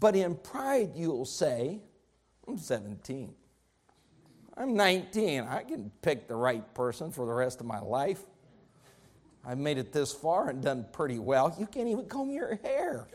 But 0.00 0.16
in 0.16 0.34
pride, 0.34 0.90
you'll 0.96 1.24
say, 1.24 1.78
I'm 2.48 2.58
17. 2.58 3.32
I'm 4.56 4.74
19. 4.74 5.44
I 5.44 5.62
can 5.62 5.92
pick 6.02 6.26
the 6.26 6.34
right 6.34 6.74
person 6.74 7.12
for 7.12 7.26
the 7.26 7.32
rest 7.32 7.60
of 7.60 7.66
my 7.66 7.78
life. 7.78 8.22
I've 9.44 9.58
made 9.58 9.78
it 9.78 9.92
this 9.92 10.12
far 10.12 10.48
and 10.48 10.60
done 10.60 10.84
pretty 10.92 11.20
well. 11.20 11.54
You 11.60 11.68
can't 11.68 11.86
even 11.86 12.06
comb 12.06 12.32
your 12.32 12.56
hair. 12.56 13.06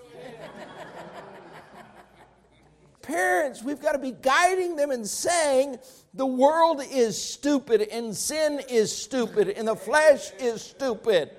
Parents, 3.01 3.63
we've 3.63 3.81
got 3.81 3.93
to 3.93 3.99
be 3.99 4.11
guiding 4.11 4.75
them 4.75 4.91
and 4.91 5.07
saying 5.07 5.77
the 6.13 6.25
world 6.25 6.81
is 6.91 7.21
stupid 7.21 7.81
and 7.81 8.15
sin 8.15 8.61
is 8.69 8.95
stupid 8.95 9.49
and 9.49 9.67
the 9.67 9.75
flesh 9.75 10.31
is 10.39 10.61
stupid. 10.61 11.31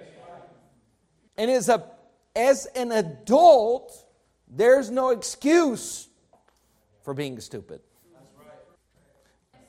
And 1.37 1.51
as, 1.51 1.69
a, 1.69 1.85
as 2.35 2.67
an 2.75 2.93
adult, 2.93 3.93
there's 4.49 4.91
no 4.91 5.11
excuse 5.11 6.09
for 7.03 7.15
being 7.15 7.41
stupid. 7.41 7.81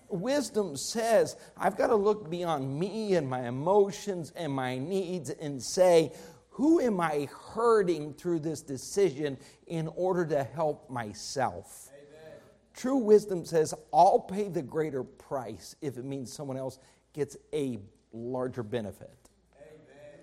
Wisdom 0.10 0.77
says, 0.77 1.36
I've 1.58 1.75
got 1.75 1.88
to 1.88 1.95
look 1.95 2.29
beyond 2.29 2.79
me 2.79 3.15
and 3.15 3.27
my 3.27 3.47
emotions 3.47 4.32
and 4.36 4.53
my 4.53 4.77
needs 4.77 5.32
and 5.32 5.62
say, 5.62 6.12
who 6.54 6.80
am 6.80 7.02
I 7.02 7.28
hurting 7.56 8.13
through 8.13 8.39
this 8.39 8.62
decision 8.62 9.39
in 9.66 9.88
order 9.96 10.24
to 10.28 10.44
help 10.44 10.88
myself? 10.88 11.89
Amen. 11.89 12.38
True 12.76 12.98
wisdom 12.98 13.44
says, 13.44 13.74
I'll 13.92 14.20
pay 14.20 14.50
the 14.50 14.62
greater 14.62 15.04
price 15.04 15.76
if 15.82 15.98
it 15.98 16.06
means 16.06 16.32
someone 16.32 16.58
else 16.58 16.78
gets 17.12 17.38
a 17.54 17.80
larger 18.12 18.62
benefit. 18.62 19.18
Amen. 19.60 20.20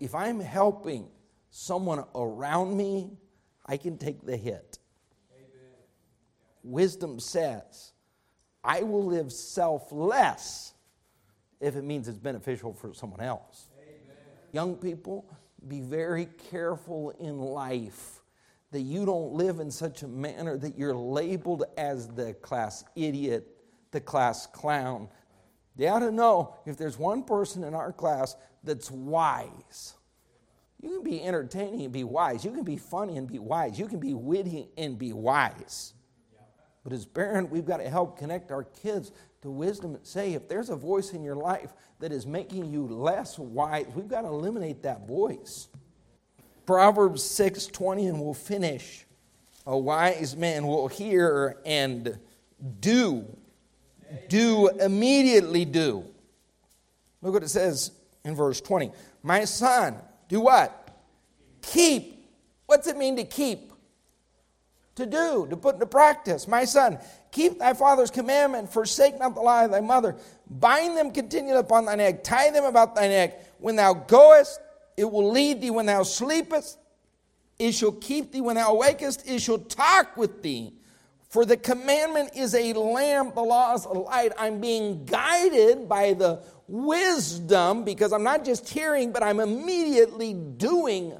If 0.00 0.16
I'm 0.16 0.40
helping 0.40 1.06
someone 1.50 2.04
around 2.12 2.76
me, 2.76 3.12
I 3.64 3.76
can 3.76 3.98
take 3.98 4.26
the 4.26 4.36
hit. 4.36 4.80
Amen. 5.32 5.76
Wisdom 6.64 7.20
says, 7.20 7.92
I 8.64 8.82
will 8.82 9.04
live 9.04 9.30
selfless 9.30 10.74
if 11.60 11.76
it 11.76 11.84
means 11.84 12.08
it's 12.08 12.18
beneficial 12.18 12.72
for 12.72 12.92
someone 12.92 13.20
else. 13.20 13.68
Amen. 13.80 14.16
Young 14.50 14.74
people, 14.74 15.24
be 15.66 15.80
very 15.80 16.26
careful 16.50 17.10
in 17.18 17.38
life 17.38 18.20
that 18.70 18.80
you 18.80 19.06
don't 19.06 19.32
live 19.32 19.60
in 19.60 19.70
such 19.70 20.02
a 20.02 20.08
manner 20.08 20.56
that 20.58 20.78
you're 20.78 20.94
labeled 20.94 21.64
as 21.76 22.08
the 22.08 22.34
class 22.34 22.84
idiot, 22.94 23.48
the 23.90 24.00
class 24.00 24.46
clown. 24.46 25.08
They 25.76 25.88
ought 25.88 26.00
to 26.00 26.12
know 26.12 26.54
if 26.66 26.76
there's 26.76 26.98
one 26.98 27.22
person 27.22 27.64
in 27.64 27.74
our 27.74 27.92
class 27.92 28.36
that's 28.62 28.90
wise. 28.90 29.94
You 30.80 30.90
can 30.90 31.02
be 31.02 31.22
entertaining 31.22 31.82
and 31.82 31.92
be 31.92 32.04
wise. 32.04 32.44
You 32.44 32.50
can 32.50 32.64
be 32.64 32.76
funny 32.76 33.16
and 33.16 33.26
be 33.26 33.38
wise. 33.38 33.78
You 33.78 33.86
can 33.86 33.98
be 33.98 34.14
witty 34.14 34.68
and 34.76 34.98
be 34.98 35.12
wise. 35.12 35.94
But 36.84 36.92
as 36.92 37.04
parents, 37.04 37.50
we've 37.50 37.66
got 37.66 37.78
to 37.78 37.88
help 37.88 38.18
connect 38.18 38.50
our 38.50 38.64
kids 38.64 39.12
to 39.42 39.50
wisdom 39.50 39.94
and 39.94 40.06
say 40.06 40.34
if 40.34 40.48
there's 40.48 40.70
a 40.70 40.76
voice 40.76 41.12
in 41.12 41.22
your 41.22 41.36
life 41.36 41.72
that 42.00 42.12
is 42.12 42.26
making 42.26 42.66
you 42.66 42.86
less 42.86 43.38
wise, 43.38 43.86
we've 43.94 44.08
got 44.08 44.22
to 44.22 44.28
eliminate 44.28 44.82
that 44.82 45.06
voice. 45.06 45.68
Proverbs 46.66 47.22
6:20 47.22 48.08
and 48.08 48.20
we'll 48.20 48.34
finish. 48.34 49.06
A 49.66 49.76
wise 49.76 50.36
man 50.36 50.66
will 50.66 50.88
hear 50.88 51.58
and 51.64 52.18
do. 52.80 53.24
Do 54.28 54.68
immediately 54.68 55.64
do. 55.64 56.04
Look 57.20 57.34
what 57.34 57.42
it 57.42 57.48
says 57.48 57.92
in 58.24 58.34
verse 58.34 58.60
20. 58.60 58.92
My 59.22 59.44
son, 59.44 59.96
do 60.28 60.40
what? 60.40 60.90
Keep. 61.62 62.16
What's 62.66 62.86
it 62.86 62.96
mean 62.96 63.16
to 63.16 63.24
keep? 63.24 63.68
to 64.98 65.06
do, 65.06 65.46
to 65.48 65.56
put 65.56 65.76
into 65.76 65.86
practice. 65.86 66.46
My 66.46 66.64
son, 66.64 66.98
keep 67.30 67.58
thy 67.58 67.74
father's 67.74 68.10
commandment, 68.10 68.72
forsake 68.72 69.18
not 69.18 69.34
the 69.34 69.40
lie 69.40 69.64
of 69.64 69.70
thy 69.70 69.80
mother. 69.80 70.16
Bind 70.48 70.96
them 70.96 71.10
continually 71.10 71.58
upon 71.58 71.84
thy 71.84 71.96
neck, 71.96 72.24
tie 72.24 72.50
them 72.50 72.64
about 72.64 72.94
thy 72.94 73.08
neck. 73.08 73.44
When 73.58 73.76
thou 73.76 73.94
goest, 73.94 74.60
it 74.96 75.10
will 75.10 75.30
lead 75.30 75.60
thee. 75.60 75.70
When 75.70 75.86
thou 75.86 76.02
sleepest, 76.02 76.78
it 77.58 77.72
shall 77.72 77.92
keep 77.92 78.32
thee. 78.32 78.40
When 78.40 78.56
thou 78.56 78.74
awakest, 78.74 79.28
it 79.28 79.40
shall 79.40 79.58
talk 79.58 80.16
with 80.16 80.42
thee. 80.42 80.74
For 81.28 81.44
the 81.44 81.56
commandment 81.56 82.30
is 82.34 82.54
a 82.54 82.72
lamp, 82.72 83.34
the 83.34 83.42
law 83.42 83.74
is 83.74 83.84
a 83.84 83.90
light. 83.90 84.32
I'm 84.38 84.60
being 84.60 85.04
guided 85.04 85.88
by 85.88 86.14
the 86.14 86.42
wisdom 86.66 87.84
because 87.84 88.12
I'm 88.12 88.22
not 88.22 88.44
just 88.44 88.68
hearing, 88.68 89.12
but 89.12 89.22
I'm 89.22 89.40
immediately 89.40 90.32
doing 90.32 91.12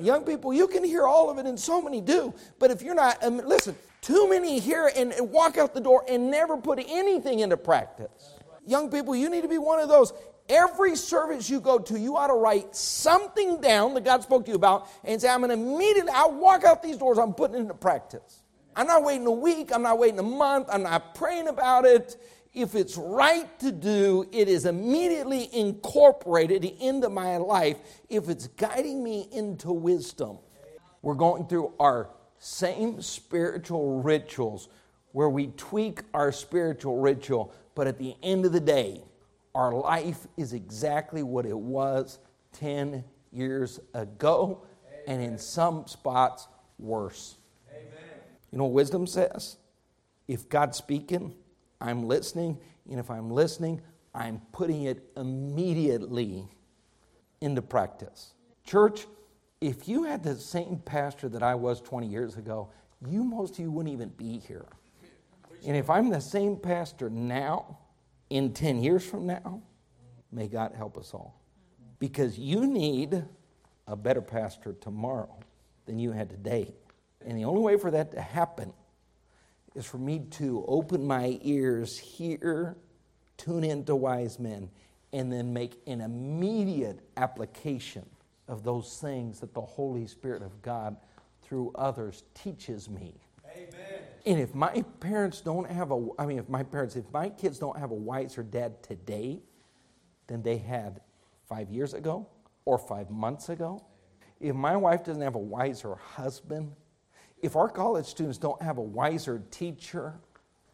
Young 0.00 0.24
people, 0.24 0.54
you 0.54 0.66
can 0.68 0.84
hear 0.84 1.06
all 1.06 1.30
of 1.30 1.38
it, 1.38 1.46
and 1.46 1.58
so 1.58 1.82
many 1.82 2.00
do. 2.00 2.32
But 2.58 2.70
if 2.70 2.82
you're 2.82 2.94
not, 2.94 3.22
um, 3.22 3.38
listen, 3.38 3.76
too 4.00 4.28
many 4.28 4.58
hear 4.58 4.90
and, 4.96 5.12
and 5.12 5.30
walk 5.30 5.58
out 5.58 5.74
the 5.74 5.80
door 5.80 6.04
and 6.08 6.30
never 6.30 6.56
put 6.56 6.78
anything 6.78 7.40
into 7.40 7.56
practice. 7.56 8.34
Young 8.66 8.90
people, 8.90 9.14
you 9.14 9.28
need 9.28 9.42
to 9.42 9.48
be 9.48 9.58
one 9.58 9.80
of 9.80 9.88
those. 9.88 10.12
Every 10.48 10.96
service 10.96 11.48
you 11.48 11.60
go 11.60 11.78
to, 11.78 11.98
you 11.98 12.16
ought 12.16 12.28
to 12.28 12.34
write 12.34 12.74
something 12.74 13.60
down 13.60 13.94
that 13.94 14.04
God 14.04 14.22
spoke 14.22 14.44
to 14.46 14.50
you 14.50 14.56
about 14.56 14.88
and 15.04 15.20
say, 15.20 15.28
I'm 15.28 15.40
going 15.40 15.50
to 15.50 15.54
immediately, 15.54 16.12
I'll 16.14 16.32
walk 16.32 16.64
out 16.64 16.82
these 16.82 16.96
doors, 16.96 17.18
I'm 17.18 17.34
putting 17.34 17.56
it 17.56 17.60
into 17.60 17.74
practice. 17.74 18.42
I'm 18.74 18.86
not 18.86 19.04
waiting 19.04 19.26
a 19.26 19.30
week, 19.30 19.70
I'm 19.72 19.82
not 19.82 19.98
waiting 19.98 20.18
a 20.18 20.24
month, 20.24 20.68
I'm 20.72 20.82
not 20.82 21.14
praying 21.14 21.48
about 21.48 21.84
it 21.84 22.16
if 22.54 22.74
it's 22.74 22.96
right 22.98 23.58
to 23.60 23.72
do, 23.72 24.28
it 24.30 24.48
is 24.48 24.66
immediately 24.66 25.48
incorporated 25.54 26.64
into 26.64 27.08
my 27.08 27.38
life 27.38 27.78
if 28.10 28.28
it's 28.28 28.46
guiding 28.48 29.02
me 29.02 29.28
into 29.32 29.72
wisdom. 29.72 30.38
We're 31.00 31.14
going 31.14 31.46
through 31.46 31.72
our 31.80 32.10
same 32.38 33.00
spiritual 33.00 34.02
rituals 34.02 34.68
where 35.12 35.30
we 35.30 35.48
tweak 35.48 36.02
our 36.12 36.30
spiritual 36.30 36.98
ritual, 36.98 37.54
but 37.74 37.86
at 37.86 37.98
the 37.98 38.16
end 38.22 38.44
of 38.44 38.52
the 38.52 38.60
day, 38.60 39.02
our 39.54 39.72
life 39.72 40.26
is 40.36 40.52
exactly 40.52 41.22
what 41.22 41.46
it 41.46 41.56
was 41.56 42.18
10 42.52 43.04
years 43.30 43.80
ago, 43.94 44.62
and 45.06 45.22
in 45.22 45.38
some 45.38 45.86
spots, 45.86 46.48
worse. 46.78 47.36
Amen. 47.70 47.84
You 48.50 48.58
know 48.58 48.64
what 48.64 48.72
wisdom 48.74 49.06
says? 49.06 49.56
If 50.28 50.48
God's 50.48 50.76
speaking, 50.76 51.34
I'm 51.82 52.06
listening, 52.06 52.58
and 52.88 53.00
if 53.00 53.10
I'm 53.10 53.30
listening, 53.30 53.80
I'm 54.14 54.40
putting 54.52 54.84
it 54.84 55.02
immediately 55.16 56.48
into 57.40 57.60
practice. 57.60 58.34
Church, 58.64 59.06
if 59.60 59.88
you 59.88 60.04
had 60.04 60.22
the 60.22 60.36
same 60.36 60.80
pastor 60.84 61.28
that 61.30 61.42
I 61.42 61.56
was 61.56 61.80
20 61.80 62.06
years 62.06 62.36
ago, 62.36 62.70
you 63.06 63.24
most 63.24 63.54
of 63.54 63.58
you 63.58 63.70
wouldn't 63.70 63.92
even 63.92 64.10
be 64.10 64.38
here. 64.38 64.66
And 65.66 65.76
if 65.76 65.90
I'm 65.90 66.08
the 66.08 66.20
same 66.20 66.56
pastor 66.56 67.10
now, 67.10 67.78
in 68.30 68.52
10 68.52 68.82
years 68.82 69.04
from 69.04 69.26
now, 69.26 69.60
may 70.30 70.48
God 70.48 70.72
help 70.74 70.96
us 70.96 71.12
all. 71.12 71.40
Because 71.98 72.38
you 72.38 72.66
need 72.66 73.24
a 73.86 73.96
better 73.96 74.22
pastor 74.22 74.74
tomorrow 74.80 75.36
than 75.86 75.98
you 75.98 76.12
had 76.12 76.30
today. 76.30 76.74
And 77.26 77.36
the 77.36 77.44
only 77.44 77.60
way 77.60 77.76
for 77.76 77.90
that 77.90 78.12
to 78.12 78.20
happen 78.20 78.72
is 79.74 79.86
for 79.86 79.98
me 79.98 80.20
to 80.32 80.64
open 80.68 81.06
my 81.06 81.38
ears, 81.42 81.98
hear, 81.98 82.76
tune 83.36 83.64
into 83.64 83.96
wise 83.96 84.38
men, 84.38 84.70
and 85.12 85.32
then 85.32 85.52
make 85.52 85.80
an 85.86 86.00
immediate 86.00 87.00
application 87.16 88.04
of 88.48 88.62
those 88.64 88.98
things 88.98 89.40
that 89.40 89.54
the 89.54 89.60
Holy 89.60 90.06
Spirit 90.06 90.42
of 90.42 90.62
God 90.62 90.96
through 91.42 91.72
others 91.74 92.24
teaches 92.34 92.88
me. 92.88 93.14
Amen. 93.54 93.68
And 94.24 94.40
if 94.40 94.54
my 94.54 94.84
parents 95.00 95.40
don't 95.40 95.70
have 95.70 95.90
a, 95.90 96.06
I 96.18 96.26
mean, 96.26 96.38
if 96.38 96.48
my 96.48 96.62
parents, 96.62 96.96
if 96.96 97.04
my 97.12 97.28
kids 97.28 97.58
don't 97.58 97.78
have 97.78 97.90
a 97.90 97.94
wiser 97.94 98.42
dad 98.42 98.82
today 98.82 99.40
than 100.26 100.42
they 100.42 100.58
had 100.58 101.00
five 101.48 101.70
years 101.70 101.92
ago 101.92 102.26
or 102.64 102.78
five 102.78 103.10
months 103.10 103.48
ago, 103.48 103.84
if 104.40 104.54
my 104.54 104.76
wife 104.76 105.04
doesn't 105.04 105.22
have 105.22 105.34
a 105.34 105.38
wiser 105.38 105.94
husband 105.94 106.72
if 107.42 107.56
our 107.56 107.68
college 107.68 108.06
students 108.06 108.38
don't 108.38 108.62
have 108.62 108.78
a 108.78 108.82
wiser 108.82 109.42
teacher, 109.50 110.14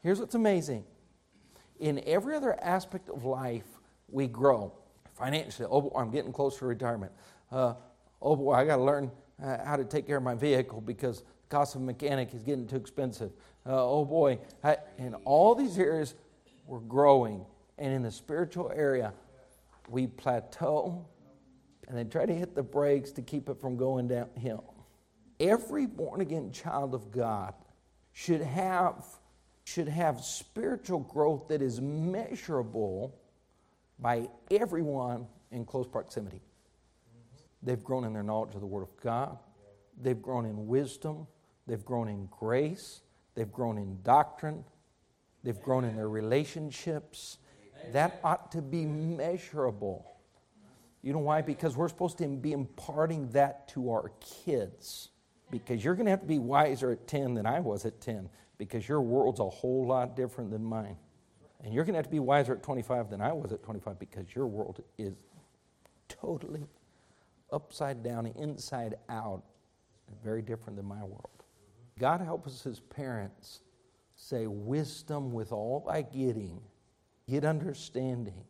here's 0.02 0.20
what's 0.20 0.35
amazing. 0.35 0.85
In 1.81 2.02
every 2.07 2.37
other 2.37 2.62
aspect 2.62 3.08
of 3.08 3.25
life, 3.25 3.66
we 4.08 4.27
grow. 4.27 4.73
Financially, 5.14 5.66
oh, 5.71 5.81
boy, 5.81 5.98
I'm 5.98 6.10
getting 6.10 6.33
close 6.33 6.58
to 6.58 6.66
retirement. 6.66 7.10
Uh, 7.50 7.75
oh 8.21 8.37
boy, 8.37 8.52
I 8.52 8.64
got 8.66 8.77
to 8.77 8.83
learn 8.83 9.10
uh, 9.42 9.64
how 9.64 9.77
to 9.77 9.85
take 9.85 10.06
care 10.06 10.19
of 10.19 10.23
my 10.23 10.35
vehicle 10.35 10.81
because 10.81 11.21
the 11.23 11.48
cost 11.48 11.75
of 11.75 11.81
a 11.81 11.85
mechanic 11.85 12.35
is 12.35 12.42
getting 12.42 12.66
too 12.66 12.77
expensive. 12.77 13.33
Uh, 13.66 13.85
oh 13.85 14.04
boy, 14.04 14.38
I, 14.62 14.77
in 14.98 15.14
all 15.25 15.54
these 15.54 15.79
areas, 15.79 16.14
we're 16.66 16.81
growing. 16.81 17.44
And 17.79 17.92
in 17.92 18.02
the 18.02 18.10
spiritual 18.10 18.71
area, 18.75 19.14
we 19.88 20.06
plateau 20.06 21.06
and 21.88 21.96
then 21.96 22.10
try 22.10 22.27
to 22.27 22.35
hit 22.35 22.54
the 22.54 22.62
brakes 22.62 23.10
to 23.12 23.23
keep 23.23 23.48
it 23.48 23.58
from 23.58 23.77
going 23.77 24.08
downhill 24.08 24.77
every 25.41 25.87
born 25.87 26.21
again 26.21 26.53
child 26.53 26.95
of 26.95 27.11
God 27.11 27.55
should 28.13 28.41
have, 28.41 29.05
should 29.65 29.89
have 29.89 30.21
spiritual 30.21 31.01
growth 31.01 31.49
that 31.49 31.63
is 31.63 31.81
measurable 31.81 33.15
by 33.99 34.29
everyone 34.51 35.27
in 35.51 35.65
close 35.65 35.87
proximity. 35.87 36.41
They've 37.63 37.83
grown 37.83 38.05
in 38.05 38.13
their 38.13 38.23
knowledge 38.23 38.55
of 38.55 38.61
the 38.61 38.67
Word 38.67 38.83
of 38.83 38.97
God, 39.03 39.39
they've 40.01 40.21
grown 40.21 40.47
in 40.47 40.67
wisdom, 40.67 41.27
they've 41.67 41.85
grown 41.85 42.09
in 42.09 42.29
grace, 42.31 43.01
they've 43.35 43.53
grown 43.53 43.79
in 43.79 43.99
doctrine. 44.03 44.65
They've 45.43 45.61
grown 45.61 45.85
in 45.85 45.97
their 45.97 46.09
relationships. 46.09 47.39
That 47.93 48.21
ought 48.25 48.53
to 48.53 48.63
be 48.63 48.85
measurable. 48.85 50.17
You 51.01 51.13
know 51.13 51.21
why? 51.21 51.43
Because 51.43 51.77
we're 51.77 51.89
supposed 51.89 52.19
to 52.19 52.27
be 52.27 52.53
imparting 52.53 53.31
that 53.31 53.69
to 53.69 53.91
our 53.93 54.13
kids. 54.45 55.11
Because 55.51 55.85
you're 55.85 55.94
going 55.94 56.07
to 56.07 56.11
have 56.11 56.21
to 56.21 56.27
be 56.27 56.38
wiser 56.38 56.90
at 56.92 57.07
10 57.07 57.35
than 57.35 57.46
I 57.46 57.61
was 57.61 57.85
at 57.87 58.01
10, 58.01 58.29
because 58.59 58.88
your 58.88 59.01
world's 59.01 59.40
a 59.40 59.49
whole 59.49 59.87
lot 59.87 60.15
different 60.17 60.51
than 60.51 60.63
mine. 60.63 60.96
And 61.65 61.73
you're 61.73 61.85
going 61.85 61.94
to 61.94 61.99
have 61.99 62.07
to 62.07 62.11
be 62.11 62.21
wiser 62.21 62.53
at 62.53 62.63
25 62.63 63.11
than 63.11 63.21
I 63.21 63.33
was 63.33 63.53
at 63.53 63.63
25, 63.63 63.99
because 63.99 64.35
your 64.35 64.46
world 64.46 64.83
is 64.99 65.15
totally 66.09 66.67
upside 67.53 68.03
down, 68.03 68.27
inside 68.27 68.96
out, 69.09 69.42
very 70.23 70.42
different 70.42 70.77
than 70.77 70.87
my 70.87 71.03
world. 71.03 71.44
God 71.99 72.21
help 72.21 72.46
us 72.46 72.67
as 72.67 72.81
parents 72.81 73.61
say, 74.15 74.46
Wisdom 74.46 75.33
with 75.33 75.53
all 75.53 75.85
thy 75.87 76.03
getting, 76.03 76.61
get 77.29 77.44
understanding. 77.44 78.44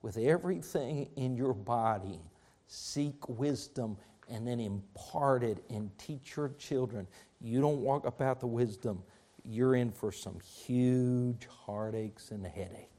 With 0.00 0.16
everything 0.16 1.08
in 1.16 1.36
your 1.36 1.52
body, 1.52 2.20
seek 2.66 3.28
wisdom 3.28 3.96
and 4.28 4.46
then 4.46 4.60
impart 4.60 5.42
it 5.42 5.64
and 5.70 5.90
teach 5.98 6.36
your 6.36 6.50
children. 6.58 7.06
You 7.40 7.60
don't 7.60 7.80
walk 7.80 8.06
about 8.06 8.40
the 8.40 8.46
wisdom, 8.46 9.02
you're 9.44 9.76
in 9.76 9.92
for 9.92 10.12
some 10.12 10.38
huge 10.40 11.46
heartaches 11.46 12.30
and 12.30 12.46
headaches. 12.46 12.97